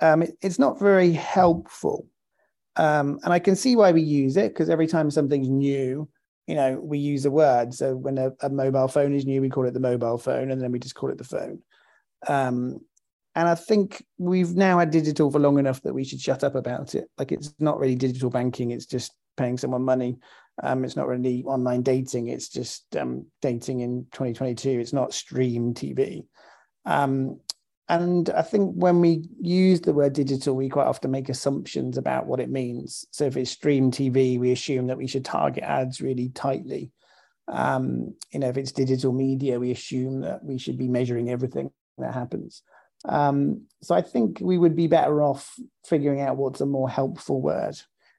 [0.00, 2.06] Um, it, it's not very helpful.
[2.76, 6.08] Um, and I can see why we use it because every time something's new,
[6.46, 7.72] you know, we use a word.
[7.72, 10.60] So when a, a, mobile phone is new, we call it the mobile phone, and
[10.60, 11.60] then we just call it the phone.
[12.26, 12.80] Um,
[13.34, 16.54] and I think we've now had digital for long enough that we should shut up
[16.54, 17.10] about it.
[17.18, 20.16] Like it's not really digital banking; it's just paying someone money.
[20.62, 22.28] Um, it's not really online dating.
[22.28, 24.70] It's just um, dating in 2022.
[24.70, 26.24] It's not stream TV.
[26.86, 27.40] Um,
[27.88, 32.26] and I think when we use the word digital, we quite often make assumptions about
[32.26, 33.04] what it means.
[33.10, 36.90] So if it's stream TV, we assume that we should target ads really tightly.
[37.48, 41.70] Um, you know, if it's digital media, we assume that we should be measuring everything
[41.98, 42.62] that happens.
[43.04, 45.54] Um, so I think we would be better off
[45.86, 47.76] figuring out what's a more helpful word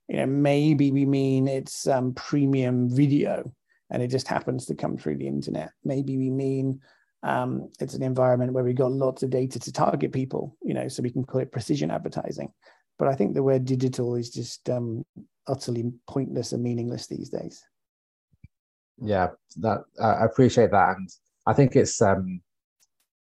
[0.07, 3.51] you know, maybe we mean it's um, premium video
[3.89, 5.71] and it just happens to come through the internet.
[5.83, 6.79] Maybe we mean
[7.23, 10.87] um, it's an environment where we've got lots of data to target people, you know,
[10.87, 12.51] so we can call it precision advertising.
[12.97, 15.05] but I think the word digital is just um,
[15.47, 17.61] utterly pointless and meaningless these days.
[18.99, 21.07] Yeah, that I appreciate that, and
[21.45, 22.41] I think it's um,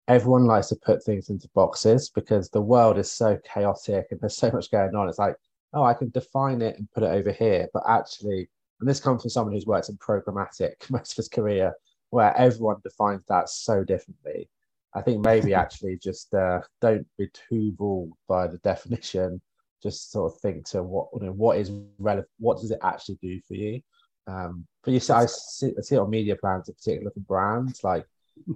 [0.09, 4.37] everyone likes to put things into boxes because the world is so chaotic and there's
[4.37, 5.09] so much going on.
[5.09, 5.37] It's like,
[5.73, 8.49] oh, I can define it and put it over here, but actually,
[8.81, 11.75] and this comes from someone who's worked in programmatic most of his career,
[12.11, 14.49] where everyone defines that so differently.
[14.95, 19.41] I think maybe actually just uh, don't be too ruled by the definition.
[19.83, 23.19] Just sort of think to what you know, what is relevant, what does it actually
[23.21, 23.81] do for you?
[24.27, 27.21] Um, but you see, I see, I see it on media plans, in particular for
[27.21, 27.85] brands.
[27.85, 28.07] Like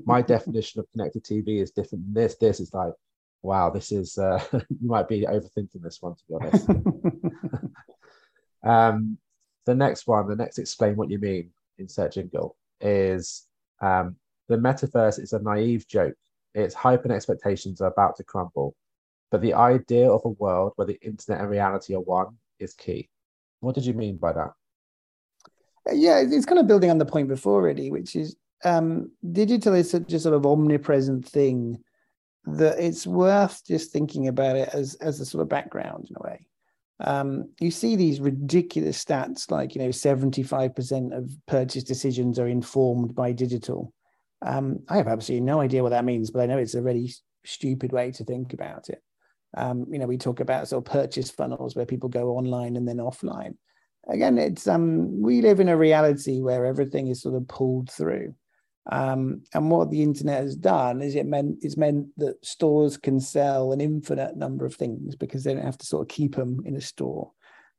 [0.04, 2.36] my definition of connected TV is different than this.
[2.36, 2.92] This is like,
[3.42, 6.68] wow, this is uh, you might be overthinking this one to be honest.
[8.64, 9.18] um,
[9.66, 13.46] the next one, the next explain what you mean insert jingle is
[13.80, 14.16] um,
[14.48, 16.14] the metaverse is a naive joke.
[16.54, 18.74] Its hype and expectations are about to crumble.
[19.30, 23.08] But the idea of a world where the internet and reality are one is key.
[23.60, 24.52] What did you mean by that?
[25.92, 29.90] Yeah, it's kind of building on the point before, really, which is um, digital is
[29.90, 31.82] such a sort of omnipresent thing
[32.44, 36.22] that it's worth just thinking about it as as a sort of background in a
[36.22, 36.46] way.
[37.00, 43.14] Um, you see these ridiculous stats like you know 75% of purchase decisions are informed
[43.14, 43.92] by digital.
[44.42, 47.12] Um, I have absolutely no idea what that means, but I know it's a really
[47.44, 49.02] stupid way to think about it.
[49.56, 52.86] Um, you know, we talk about sort of purchase funnels where people go online and
[52.86, 53.56] then offline.
[54.08, 58.34] Again, it's um, we live in a reality where everything is sort of pulled through.
[58.90, 63.20] Um, and what the internet has done is it meant it's meant that stores can
[63.20, 66.60] sell an infinite number of things because they don't have to sort of keep them
[66.64, 67.30] in a store.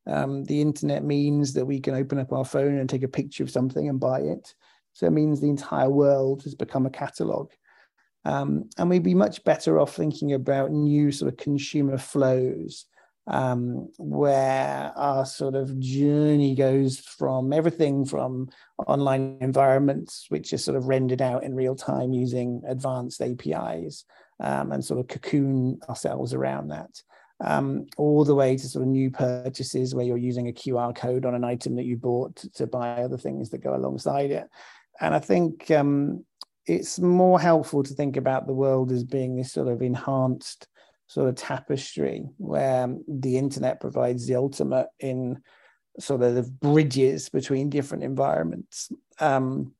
[0.07, 3.43] Um, the internet means that we can open up our phone and take a picture
[3.43, 4.55] of something and buy it.
[4.93, 7.51] So it means the entire world has become a catalog.
[8.23, 12.85] Um, and we'd be much better off thinking about new sort of consumer flows
[13.27, 18.49] um, where our sort of journey goes from everything from
[18.87, 24.05] online environments, which is sort of rendered out in real time using advanced APIs
[24.39, 27.01] um, and sort of cocoon ourselves around that.
[27.43, 31.25] Um, all the way to sort of new purchases where you're using a QR code
[31.25, 34.47] on an item that you bought to, to buy other things that go alongside it.
[34.99, 36.23] And I think um,
[36.67, 40.67] it's more helpful to think about the world as being this sort of enhanced
[41.11, 45.41] sort of tapestry where the internet provides the ultimate in
[45.99, 48.89] sort of the bridges between different environments.
[49.19, 49.73] Um,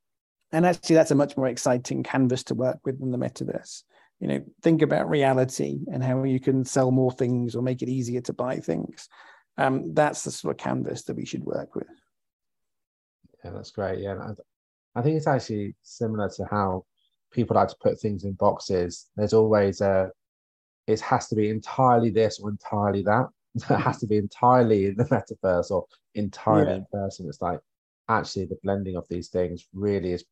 [0.52, 3.84] and actually, that's a much more exciting canvas to work with than the metaverse.
[4.20, 7.88] You know, think about reality and how you can sell more things or make it
[7.88, 9.08] easier to buy things.
[9.56, 11.88] Um, that's the sort of canvas that we should work with.
[13.42, 14.00] Yeah, that's great.
[14.00, 14.18] Yeah,
[14.94, 16.84] I think it's actually similar to how
[17.32, 19.06] people like to put things in boxes.
[19.16, 20.10] There's always a
[20.86, 23.28] it has to be entirely this or entirely that.
[23.54, 25.04] it has to be entirely in the
[25.44, 26.76] metaverse or entirely yeah.
[26.76, 27.28] in person.
[27.28, 27.60] It's like
[28.08, 30.24] actually the blending of these things really is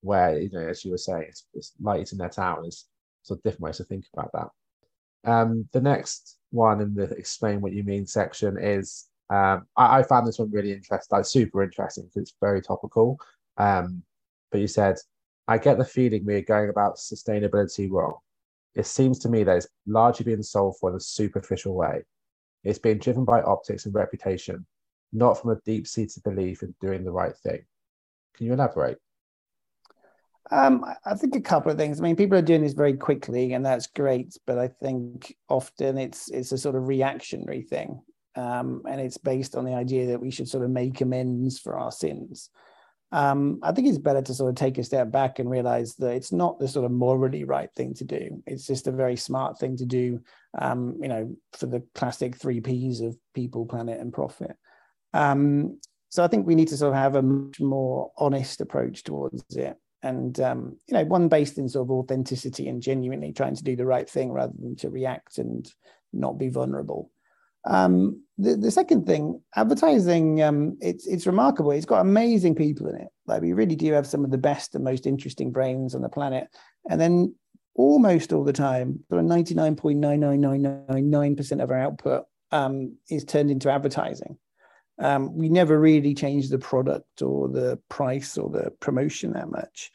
[0.00, 2.62] where, you know, as you were saying, it's, it's likely to net out.
[2.62, 2.86] There's
[3.22, 5.30] sort of different ways to think about that.
[5.30, 10.02] Um, the next one in the explain what you mean section is um, I, I,
[10.04, 13.18] found this one really interesting, like super interesting because it's very topical.
[13.56, 14.02] Um,
[14.52, 14.96] but you said,
[15.48, 18.14] I get the feeling we are going about sustainability wrong.
[18.76, 22.02] It seems to me that it's largely being solved for in a superficial way.
[22.62, 24.66] It's being driven by optics and reputation,
[25.12, 27.64] not from a deep seated belief in doing the right thing.
[28.36, 28.98] Can you elaborate?
[30.50, 31.98] Um, I think a couple of things.
[31.98, 34.36] I mean, people are doing this very quickly, and that's great.
[34.46, 38.02] But I think often it's it's a sort of reactionary thing,
[38.36, 41.78] um, and it's based on the idea that we should sort of make amends for
[41.78, 42.50] our sins
[43.12, 46.14] um, I think it's better to sort of take a step back and realize that
[46.14, 48.42] it's not the sort of morally right thing to do.
[48.46, 50.20] It's just a very smart thing to do,
[50.58, 54.56] um, you know, for the classic three Ps of people, planet, and profit.
[55.14, 59.04] Um, so I think we need to sort of have a much more honest approach
[59.04, 59.76] towards it.
[60.02, 63.76] And, um, you know, one based in sort of authenticity and genuinely trying to do
[63.76, 65.72] the right thing rather than to react and
[66.12, 67.10] not be vulnerable.
[67.66, 71.70] Um, the, the second thing, advertising, um, it's it's remarkable.
[71.70, 73.08] It's got amazing people in it.
[73.26, 76.08] Like we really do have some of the best and most interesting brains on the
[76.08, 76.48] planet.
[76.88, 77.34] And then
[77.74, 84.38] almost all the time, sort of 99.99999% of our output um, is turned into advertising.
[84.98, 89.90] Um, we never really change the product or the price or the promotion that much.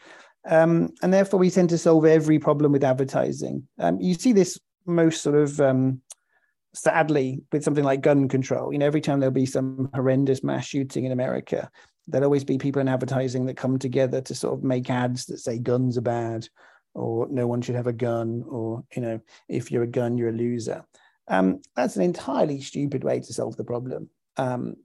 [0.47, 3.67] Um, and therefore, we tend to solve every problem with advertising.
[3.79, 6.01] Um, you see this most sort of um,
[6.73, 10.65] sadly, with something like gun control, you know, every time there'll be some horrendous mass
[10.65, 11.69] shooting in America,
[12.07, 15.39] there'll always be people in advertising that come together to sort of make ads that
[15.39, 16.47] say guns are bad
[16.93, 20.29] or no one should have a gun or, you know, if you're a gun, you're
[20.29, 20.85] a loser.
[21.27, 24.09] Um, that's an entirely stupid way to solve the problem.
[24.37, 24.75] Um,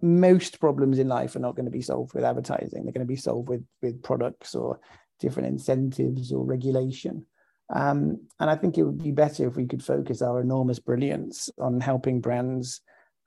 [0.00, 2.84] most problems in life are not going to be solved with advertising.
[2.84, 4.80] They're going to be solved with with products or
[5.20, 7.26] different incentives or regulation.
[7.72, 11.48] Um, and I think it would be better if we could focus our enormous brilliance
[11.58, 12.80] on helping brands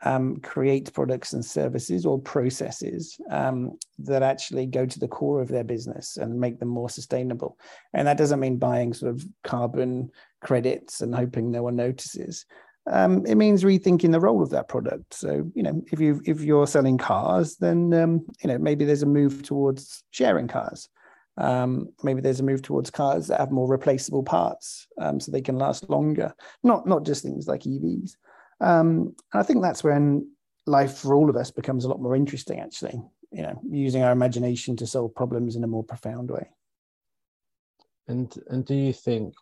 [0.03, 5.47] um, create products and services or processes um, that actually go to the core of
[5.47, 7.57] their business and make them more sustainable.
[7.93, 12.45] And that doesn't mean buying sort of carbon credits and hoping no one notices.
[12.87, 15.15] Um, it means rethinking the role of that product.
[15.15, 19.01] So, you know, if you if you're selling cars, then um, you know maybe there's
[19.01, 20.87] a move towards sharing cars.
[21.37, 25.41] Um, maybe there's a move towards cars that have more replaceable parts, um, so they
[25.41, 26.33] can last longer.
[26.63, 28.15] Not not just things like EVs.
[28.61, 30.29] Um, and I think that's when
[30.65, 32.59] life for all of us becomes a lot more interesting.
[32.59, 36.49] Actually, you know, using our imagination to solve problems in a more profound way.
[38.07, 39.33] And and do you think?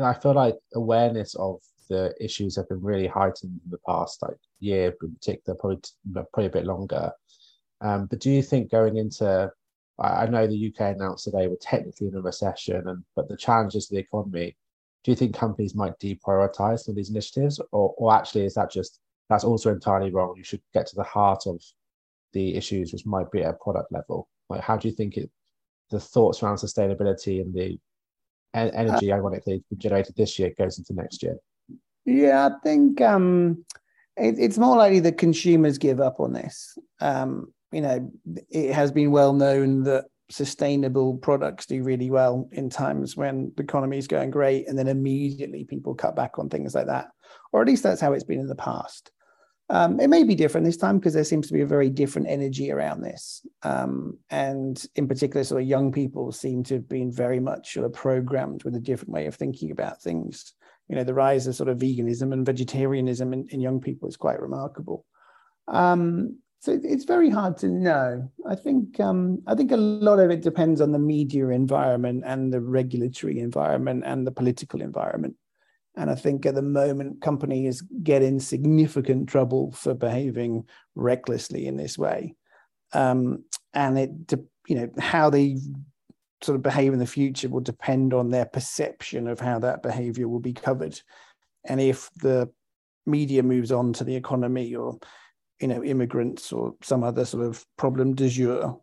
[0.00, 4.36] I feel like awareness of the issues have been really heightened in the past like
[4.58, 5.80] year in particular, probably
[6.12, 7.12] probably a bit longer.
[7.80, 9.50] Um, but do you think going into
[10.00, 13.88] I know the UK announced today we're technically in a recession, and but the challenges
[13.88, 14.56] to the economy.
[15.04, 18.70] Do you think companies might deprioritize some of these initiatives, or, or actually is that
[18.70, 20.34] just that's also entirely wrong?
[20.36, 21.62] You should get to the heart of
[22.32, 24.28] the issues, which might be at a product level.
[24.48, 25.30] Like, how do you think it,
[25.90, 27.78] the thoughts around sustainability and the
[28.54, 31.36] energy, uh, ironically, generated this year goes into next year?
[32.04, 33.64] Yeah, I think um,
[34.16, 36.76] it, it's more likely that consumers give up on this.
[37.00, 38.10] Um, you know,
[38.50, 43.62] it has been well known that sustainable products do really well in times when the
[43.62, 47.08] economy is going great, and then immediately people cut back on things like that,
[47.52, 49.10] or at least that's how it's been in the past.
[49.70, 52.28] Um, it may be different this time because there seems to be a very different
[52.28, 53.44] energy around this.
[53.62, 57.84] Um, and in particular, sort of young people seem to have been very much sort
[57.84, 60.54] of programmed with a different way of thinking about things.
[60.88, 64.16] You know, the rise of sort of veganism and vegetarianism in, in young people is
[64.16, 65.04] quite remarkable.
[65.66, 68.30] Um, so it's very hard to know.
[68.46, 72.52] I think um, I think a lot of it depends on the media environment and
[72.52, 75.36] the regulatory environment and the political environment.
[75.96, 81.76] And I think at the moment, companies get in significant trouble for behaving recklessly in
[81.76, 82.34] this way.
[82.92, 83.44] Um,
[83.74, 84.10] and it,
[84.66, 85.58] you know, how they
[86.42, 90.28] sort of behave in the future will depend on their perception of how that behavior
[90.28, 91.00] will be covered.
[91.64, 92.48] And if the
[93.06, 94.98] media moves on to the economy or
[95.60, 98.80] you know immigrants or some other sort of problem du jour,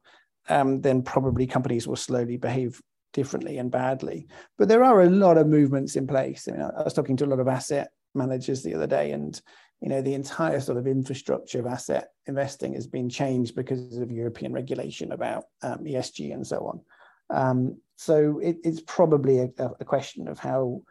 [0.49, 2.81] um, then probably companies will slowly behave
[3.13, 4.27] differently and badly.
[4.57, 6.47] But there are a lot of movements in place.
[6.47, 9.39] I mean, I was talking to a lot of asset managers the other day, and
[9.81, 14.11] you know the entire sort of infrastructure of asset investing has been changed because of
[14.11, 16.81] European regulation about um, ESG and so on.
[17.29, 19.49] Um, so it, it's probably a,
[19.79, 20.81] a question of how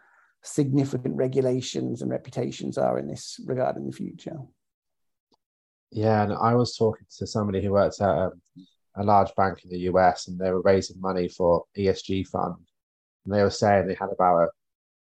[0.43, 4.37] significant regulations and reputations are in this regard in the future.
[5.95, 8.33] Yeah, and I was talking to somebody who works at a,
[8.97, 12.57] a large bank in the US, and they were raising money for ESG fund,
[13.25, 14.49] and they were saying they had about a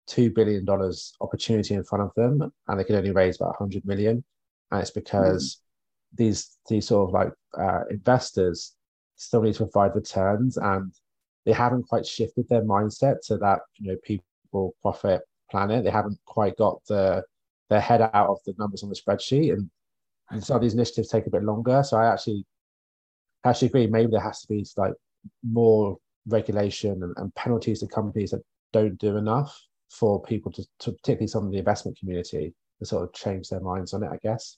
[0.06, 3.84] two billion dollars opportunity in front of them, and they could only raise about hundred
[3.86, 4.24] million,
[4.70, 6.18] and it's because mm.
[6.18, 8.76] these these sort of like uh, investors
[9.16, 10.94] still need to provide returns, and
[11.44, 15.84] they haven't quite shifted their mindset to that you know people profit planet.
[15.84, 17.24] They haven't quite got the
[17.72, 19.72] their head out of the numbers on the spreadsheet, and
[20.30, 21.84] and some of these initiatives take a bit longer.
[21.84, 22.46] So I actually
[23.46, 23.88] actually agree.
[23.88, 24.94] Maybe there has to be like
[25.44, 25.98] more
[26.28, 29.60] regulation and, and penalties to companies that don't do enough
[29.90, 33.60] for people to, to particularly some of the investment community to sort of change their
[33.60, 34.10] minds on it.
[34.12, 34.58] I guess.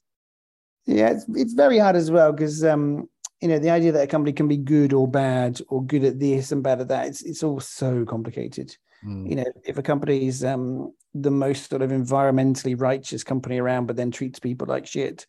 [0.86, 3.10] Yeah, it's it's very hard as well because um,
[3.42, 6.20] you know the idea that a company can be good or bad or good at
[6.20, 8.76] this and bad at that it's it's all so complicated.
[9.06, 9.30] Mm.
[9.30, 13.86] You know, if a company is um, the most sort of environmentally righteous company around,
[13.86, 15.26] but then treats people like shit,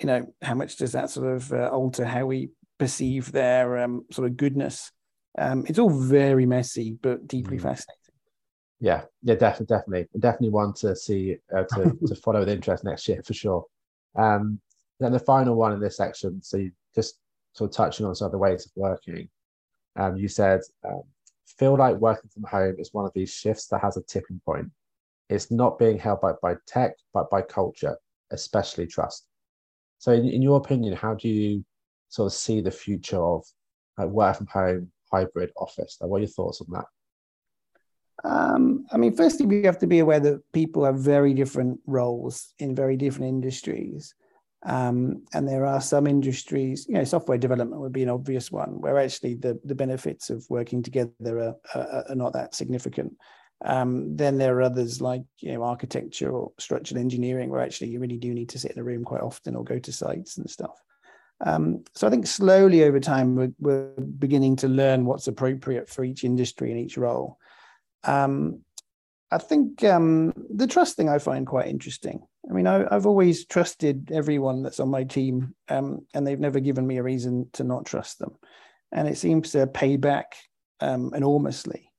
[0.00, 4.04] you know, how much does that sort of uh, alter how we perceive their um,
[4.10, 4.90] sort of goodness?
[5.38, 7.62] Um, it's all very messy, but deeply mm.
[7.62, 8.00] fascinating.
[8.80, 13.08] Yeah, yeah, definitely, definitely, definitely one to see uh, to to follow with interest next
[13.08, 13.64] year for sure.
[14.16, 14.60] Um,
[15.00, 17.18] then the final one in this section, so you just
[17.52, 19.28] sort of touching on some of the ways of working.
[19.96, 21.02] Um, you said um,
[21.58, 24.70] feel like working from home is one of these shifts that has a tipping point.
[25.28, 27.96] It's not being held by, by tech, but by culture,
[28.30, 29.26] especially trust.
[30.04, 31.64] So, in, in your opinion, how do you
[32.10, 33.42] sort of see the future of
[33.96, 35.96] like work from home, hybrid office?
[35.98, 38.28] Like, what are your thoughts on that?
[38.28, 42.52] Um, I mean, firstly, we have to be aware that people have very different roles
[42.58, 44.14] in very different industries.
[44.66, 48.82] Um, and there are some industries, you know, software development would be an obvious one,
[48.82, 53.16] where actually the, the benefits of working together are, are, are not that significant.
[53.64, 58.00] Um, then there are others like you know architecture or structural engineering, where actually you
[58.00, 60.48] really do need to sit in a room quite often or go to sites and
[60.48, 60.78] stuff.
[61.40, 66.04] Um, so I think slowly over time we're, we're, beginning to learn what's appropriate for
[66.04, 67.38] each industry and each role.
[68.04, 68.60] Um,
[69.30, 72.22] I think um, the trust thing I find quite interesting.
[72.48, 76.60] I mean, I, have always trusted everyone that's on my team, um, and they've never
[76.60, 78.36] given me a reason to not trust them,
[78.92, 80.36] and it seems to pay back
[80.80, 81.90] um, enormously.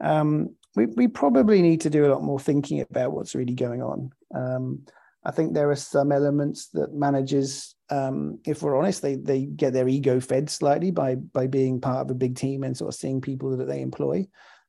[0.00, 3.82] Um, we we probably need to do a lot more thinking about what's really going
[3.82, 4.10] on.
[4.34, 4.86] Um,
[5.24, 9.72] I think there are some elements that managers, um, if we're honest, they they get
[9.72, 12.98] their ego fed slightly by by being part of a big team and sort of
[12.98, 14.26] seeing people that they employ.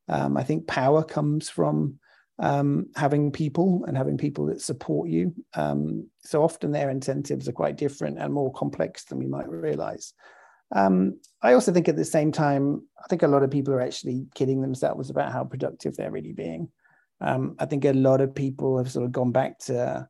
[0.08, 2.00] Um, I think power comes from
[2.38, 5.34] um, having people and having people that support you.
[5.56, 10.14] Um, so often their incentives are quite different and more complex than we might realize.
[10.74, 13.82] Um, I also think at the same time, I think a lot of people are
[13.82, 16.70] actually kidding themselves about how productive they're really being.
[17.22, 20.08] Um, I think a lot of people have sort of gone back to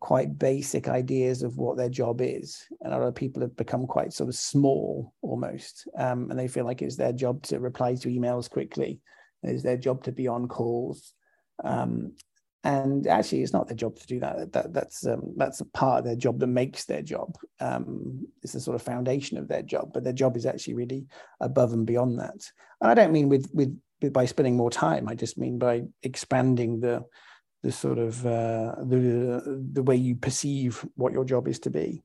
[0.00, 2.66] quite basic ideas of what their job is.
[2.80, 5.88] And a lot of people have become quite sort of small almost.
[5.96, 9.00] Um, and they feel like it's their job to reply to emails quickly.
[9.42, 11.14] It's their job to be on calls.
[11.64, 12.12] Um,
[12.68, 14.52] and actually, it's not their job to do that.
[14.52, 17.34] that that's um, that's a part of their job that makes their job.
[17.60, 21.06] Um, it's the sort of foundation of their job, but their job is actually really
[21.40, 22.38] above and beyond that.
[22.82, 25.08] And I don't mean with with, with by spending more time.
[25.08, 27.06] I just mean by expanding the
[27.62, 32.02] the sort of uh, the the way you perceive what your job is to be.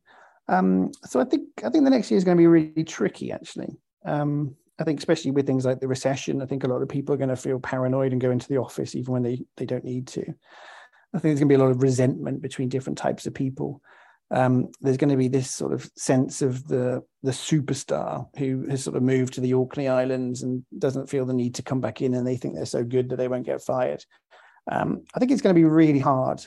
[0.48, 3.34] Um, so I think I think the next year is going to be really tricky.
[3.34, 6.90] Actually, um, I think especially with things like the recession, I think a lot of
[6.90, 9.66] people are going to feel paranoid and go into the office even when they they
[9.66, 10.22] don't need to.
[10.22, 13.82] I think there's going to be a lot of resentment between different types of people.
[14.32, 18.84] Um, there's going to be this sort of sense of the the superstar who has
[18.84, 22.02] sort of moved to the Orkney Islands and doesn't feel the need to come back
[22.02, 24.04] in, and they think they're so good that they won't get fired.
[24.72, 26.42] Um, I think it's going to be really hard.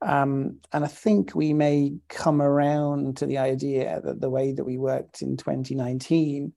[0.00, 4.64] Um, and I think we may come around to the idea that the way that
[4.64, 6.52] we worked in 2019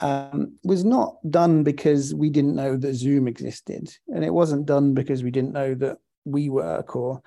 [0.00, 3.94] um, was not done because we didn't know that Zoom existed.
[4.08, 7.22] And it wasn't done because we didn't know that WeWork or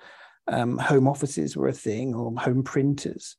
[0.48, 3.36] um, home offices were a thing or home printers.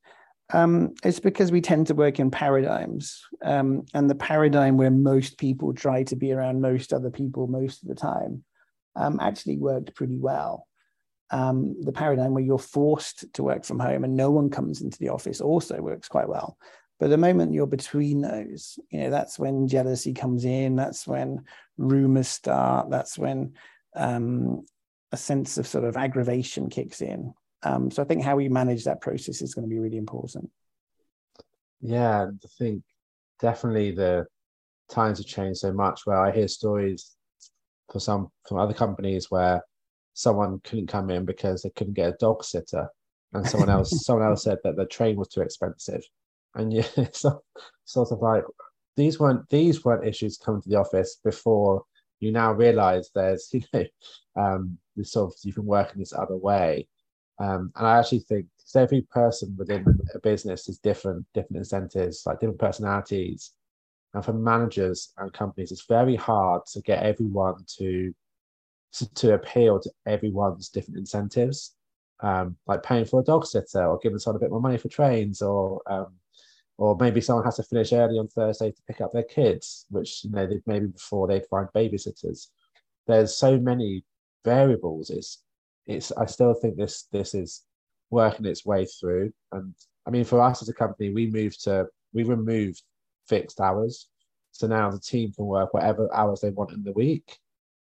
[0.53, 3.21] Um, it's because we tend to work in paradigms.
[3.43, 7.81] Um, and the paradigm where most people try to be around most other people most
[7.81, 8.43] of the time
[8.95, 10.67] um, actually worked pretty well.
[11.31, 14.99] Um, the paradigm where you're forced to work from home and no one comes into
[14.99, 16.57] the office also works quite well.
[16.99, 20.75] But the moment you're between those, you know, that's when jealousy comes in.
[20.75, 21.43] That's when
[21.77, 22.89] rumors start.
[22.89, 23.53] That's when
[23.95, 24.65] um,
[25.11, 27.33] a sense of sort of aggravation kicks in.
[27.63, 30.49] Um, so I think how we manage that process is going to be really important.
[31.81, 32.83] Yeah, I think
[33.39, 34.27] definitely the
[34.89, 36.01] times have changed so much.
[36.05, 37.15] Where I hear stories
[37.91, 39.61] for some from other companies where
[40.13, 42.87] someone couldn't come in because they couldn't get a dog sitter,
[43.33, 46.03] and someone else someone else said that the train was too expensive,
[46.55, 47.41] and yeah, so,
[47.85, 48.43] sort of like
[48.95, 51.83] these weren't these weren't issues coming to the office before
[52.19, 53.85] you now realize there's you know
[54.35, 56.87] um, this sort of you can work in this other way,
[57.39, 59.85] um, and I actually think so every person within
[60.15, 63.51] a business is different, different incentives, like different personalities,
[64.13, 68.13] and for managers and companies, it's very hard to get everyone to
[68.93, 71.75] to, to appeal to everyone's different incentives,
[72.21, 74.87] um, like paying for a dog sitter or giving someone a bit more money for
[74.87, 76.07] trains, or um,
[76.77, 80.23] or maybe someone has to finish early on Thursday to pick up their kids, which
[80.23, 82.47] you know maybe before they'd find babysitters.
[83.07, 84.03] There's so many
[84.43, 85.09] variables.
[85.09, 85.43] It's
[85.85, 86.11] it's.
[86.11, 87.63] I still think this this is
[88.09, 89.31] working its way through.
[89.51, 89.73] And
[90.05, 92.81] I mean, for us as a company, we moved to we removed
[93.27, 94.07] fixed hours.
[94.51, 97.37] So now the team can work whatever hours they want in the week.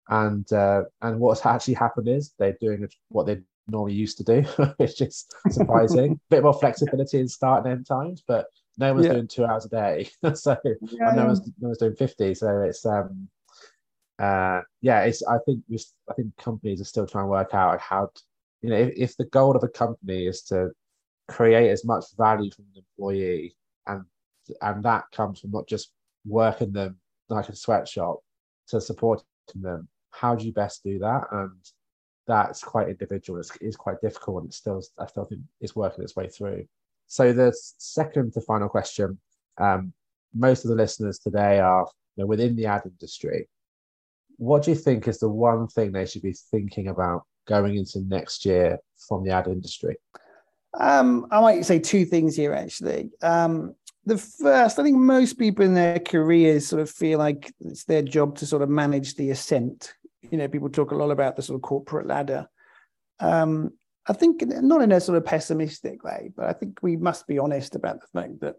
[0.08, 4.42] And uh, and what's actually happened is they're doing what they normally used to do,
[4.76, 6.12] which is surprising.
[6.12, 8.46] a bit more flexibility in start and end times, but
[8.76, 9.12] no one's yeah.
[9.12, 10.08] doing two hours a day.
[10.34, 12.34] so yeah, no one's no one's doing 50.
[12.34, 13.28] So it's um
[14.18, 15.78] uh yeah, it's I think we
[16.10, 18.22] I think companies are still trying to work out how to,
[18.62, 20.70] you know if, if the goal of a company is to
[21.28, 23.56] create as much value from the employee
[23.86, 24.04] and
[24.60, 25.92] and that comes from not just
[26.26, 26.96] working them
[27.28, 28.18] like a sweatshop
[28.68, 29.88] to supporting them.
[30.10, 31.24] How do you best do that?
[31.32, 31.52] And
[32.26, 33.38] that's quite individual.
[33.40, 36.66] It's, it's quite difficult, and it's still I still think it's working its way through.
[37.06, 39.18] So the second to final question:
[39.58, 39.92] um,
[40.34, 41.86] most of the listeners today are
[42.16, 43.48] you know, within the ad industry.
[44.36, 48.00] What do you think is the one thing they should be thinking about going into
[48.00, 48.78] next year
[49.08, 49.96] from the ad industry?
[50.78, 53.10] Um, I might say two things here actually.
[53.22, 53.74] Um,
[54.06, 58.02] the first, I think most people in their careers sort of feel like it's their
[58.02, 59.94] job to sort of manage the ascent.
[60.30, 62.48] you know, people talk a lot about the sort of corporate ladder.
[63.20, 63.72] Um,
[64.06, 67.38] I think not in a sort of pessimistic way, but I think we must be
[67.38, 68.56] honest about the fact that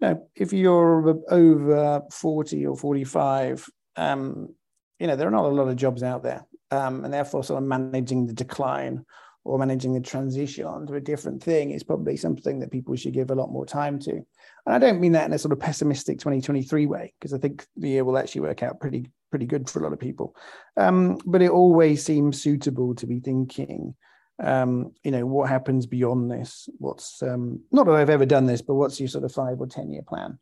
[0.00, 4.54] you know, if you're over 40 or 45, um,
[4.98, 6.46] you know, there are not a lot of jobs out there.
[6.70, 9.04] Um, and therefore, sort of managing the decline
[9.44, 13.30] or managing the transition onto a different thing is probably something that people should give
[13.30, 14.12] a lot more time to.
[14.12, 14.24] And
[14.66, 17.88] I don't mean that in a sort of pessimistic 2023 way, because I think the
[17.88, 20.36] year will actually work out pretty pretty good for a lot of people.
[20.76, 23.94] Um, but it always seems suitable to be thinking,
[24.42, 26.68] um, you know, what happens beyond this?
[26.78, 29.66] What's um, not that I've ever done this, but what's your sort of five or
[29.66, 30.38] ten year plan?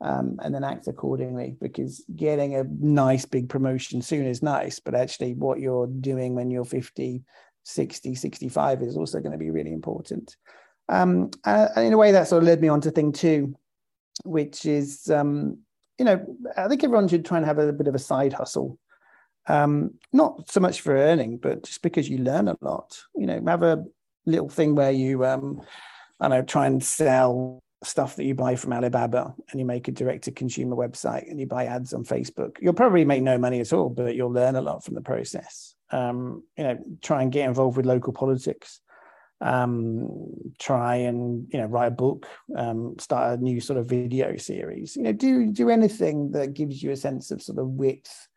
[0.00, 4.94] Um, and then act accordingly because getting a nice big promotion soon is nice, but
[4.94, 7.22] actually what you're doing when you're 50,
[7.62, 10.36] 60, 65 is also going to be really important.
[10.88, 13.54] Um, and in a way, that sort of led me on to thing two,
[14.24, 15.58] which is, um,
[15.98, 18.78] you know, I think everyone should try and have a bit of a side hustle.
[19.46, 22.98] Um, not so much for earning, but just because you learn a lot.
[23.14, 23.84] You know, have a
[24.26, 25.60] little thing where you, um,
[26.20, 29.92] I know, try and sell stuff that you buy from Alibaba and you make a
[29.92, 32.56] direct to consumer website and you buy ads on Facebook.
[32.60, 35.74] You'll probably make no money at all, but you'll learn a lot from the process.
[35.90, 38.80] Um, you know, try and get involved with local politics.
[39.40, 40.08] Um,
[40.58, 42.26] try and you know write a book,
[42.56, 44.96] um, start a new sort of video series.
[44.96, 48.28] You know, do do anything that gives you a sense of sort of width,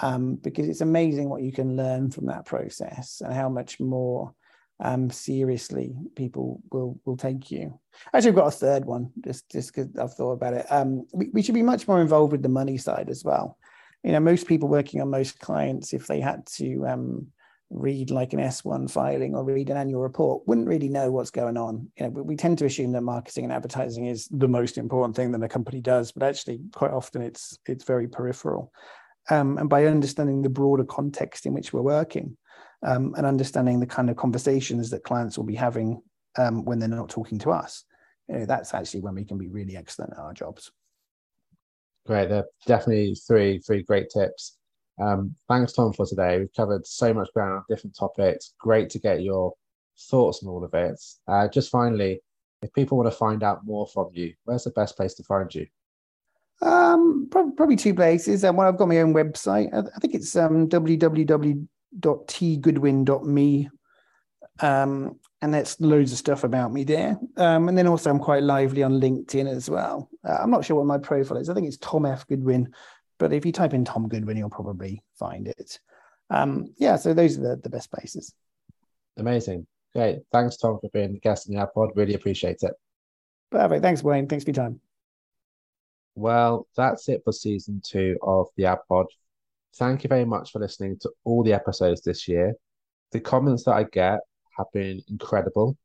[0.00, 4.34] um, because it's amazing what you can learn from that process and how much more
[4.80, 7.78] um, seriously people will will take you.
[8.14, 10.66] Actually, I've got a third one just just because I've thought about it.
[10.70, 13.58] Um, we, we should be much more involved with the money side as well.
[14.04, 17.26] You know, most people working on most clients, if they had to um,
[17.70, 21.56] read like an S1 filing or read an annual report, wouldn't really know what's going
[21.56, 21.90] on.
[21.98, 25.32] You know, we tend to assume that marketing and advertising is the most important thing
[25.32, 28.72] that a company does, but actually, quite often it's it's very peripheral.
[29.30, 32.36] Um, and by understanding the broader context in which we're working,
[32.86, 36.00] um, and understanding the kind of conversations that clients will be having
[36.36, 37.84] um, when they're not talking to us.
[38.28, 40.70] You know, that's actually when we can be really excellent at our jobs.
[42.06, 44.56] Great, there are definitely three three great tips.
[45.00, 46.38] Um, thanks, Tom, for today.
[46.38, 48.54] We've covered so much ground on different topics.
[48.58, 49.54] Great to get your
[50.10, 51.00] thoughts on all of it.
[51.26, 52.20] Uh, just finally,
[52.62, 55.54] if people want to find out more from you, where's the best place to find
[55.54, 55.66] you?
[56.60, 58.44] Um, probably, probably two places.
[58.44, 59.72] Um, well, I've got my own website.
[59.72, 63.68] I, I think it's um, www tgoodwin.me.
[64.60, 67.16] Um, and that's loads of stuff about me there.
[67.36, 70.10] Um, and then also, I'm quite lively on LinkedIn as well.
[70.24, 71.48] Uh, I'm not sure what my profile is.
[71.48, 72.26] I think it's Tom F.
[72.26, 72.74] Goodwin,
[73.18, 75.78] but if you type in Tom Goodwin, you'll probably find it.
[76.30, 78.34] Um, yeah, so those are the, the best places.
[79.16, 79.66] Amazing.
[79.94, 80.18] Great.
[80.32, 81.90] Thanks, Tom, for being the guest in the pod.
[81.94, 82.72] Really appreciate it.
[83.50, 83.82] Perfect.
[83.82, 84.26] Thanks, Wayne.
[84.26, 84.80] Thanks for your time.
[86.18, 89.06] Well, that's it for season two of the Ad Pod.
[89.76, 92.54] Thank you very much for listening to all the episodes this year.
[93.12, 94.18] The comments that I get
[94.56, 95.76] have been incredible,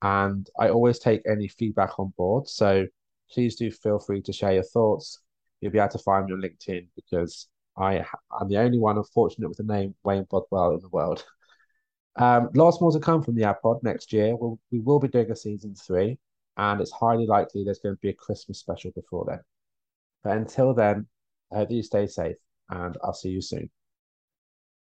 [0.00, 2.48] and I always take any feedback on board.
[2.48, 2.86] So
[3.30, 5.20] please do feel free to share your thoughts.
[5.60, 8.06] You'll be able to find me on LinkedIn because I
[8.40, 11.24] am the only one unfortunate with the name Wayne Blodwell in the world.
[12.16, 14.36] Um, lots more to come from the AdPod next year.
[14.36, 16.16] We'll, we will be doing a season three,
[16.56, 19.40] and it's highly likely there's going to be a Christmas special before then.
[20.24, 21.06] But until then,
[21.52, 22.36] I hope you stay safe
[22.68, 23.70] and I'll see you soon.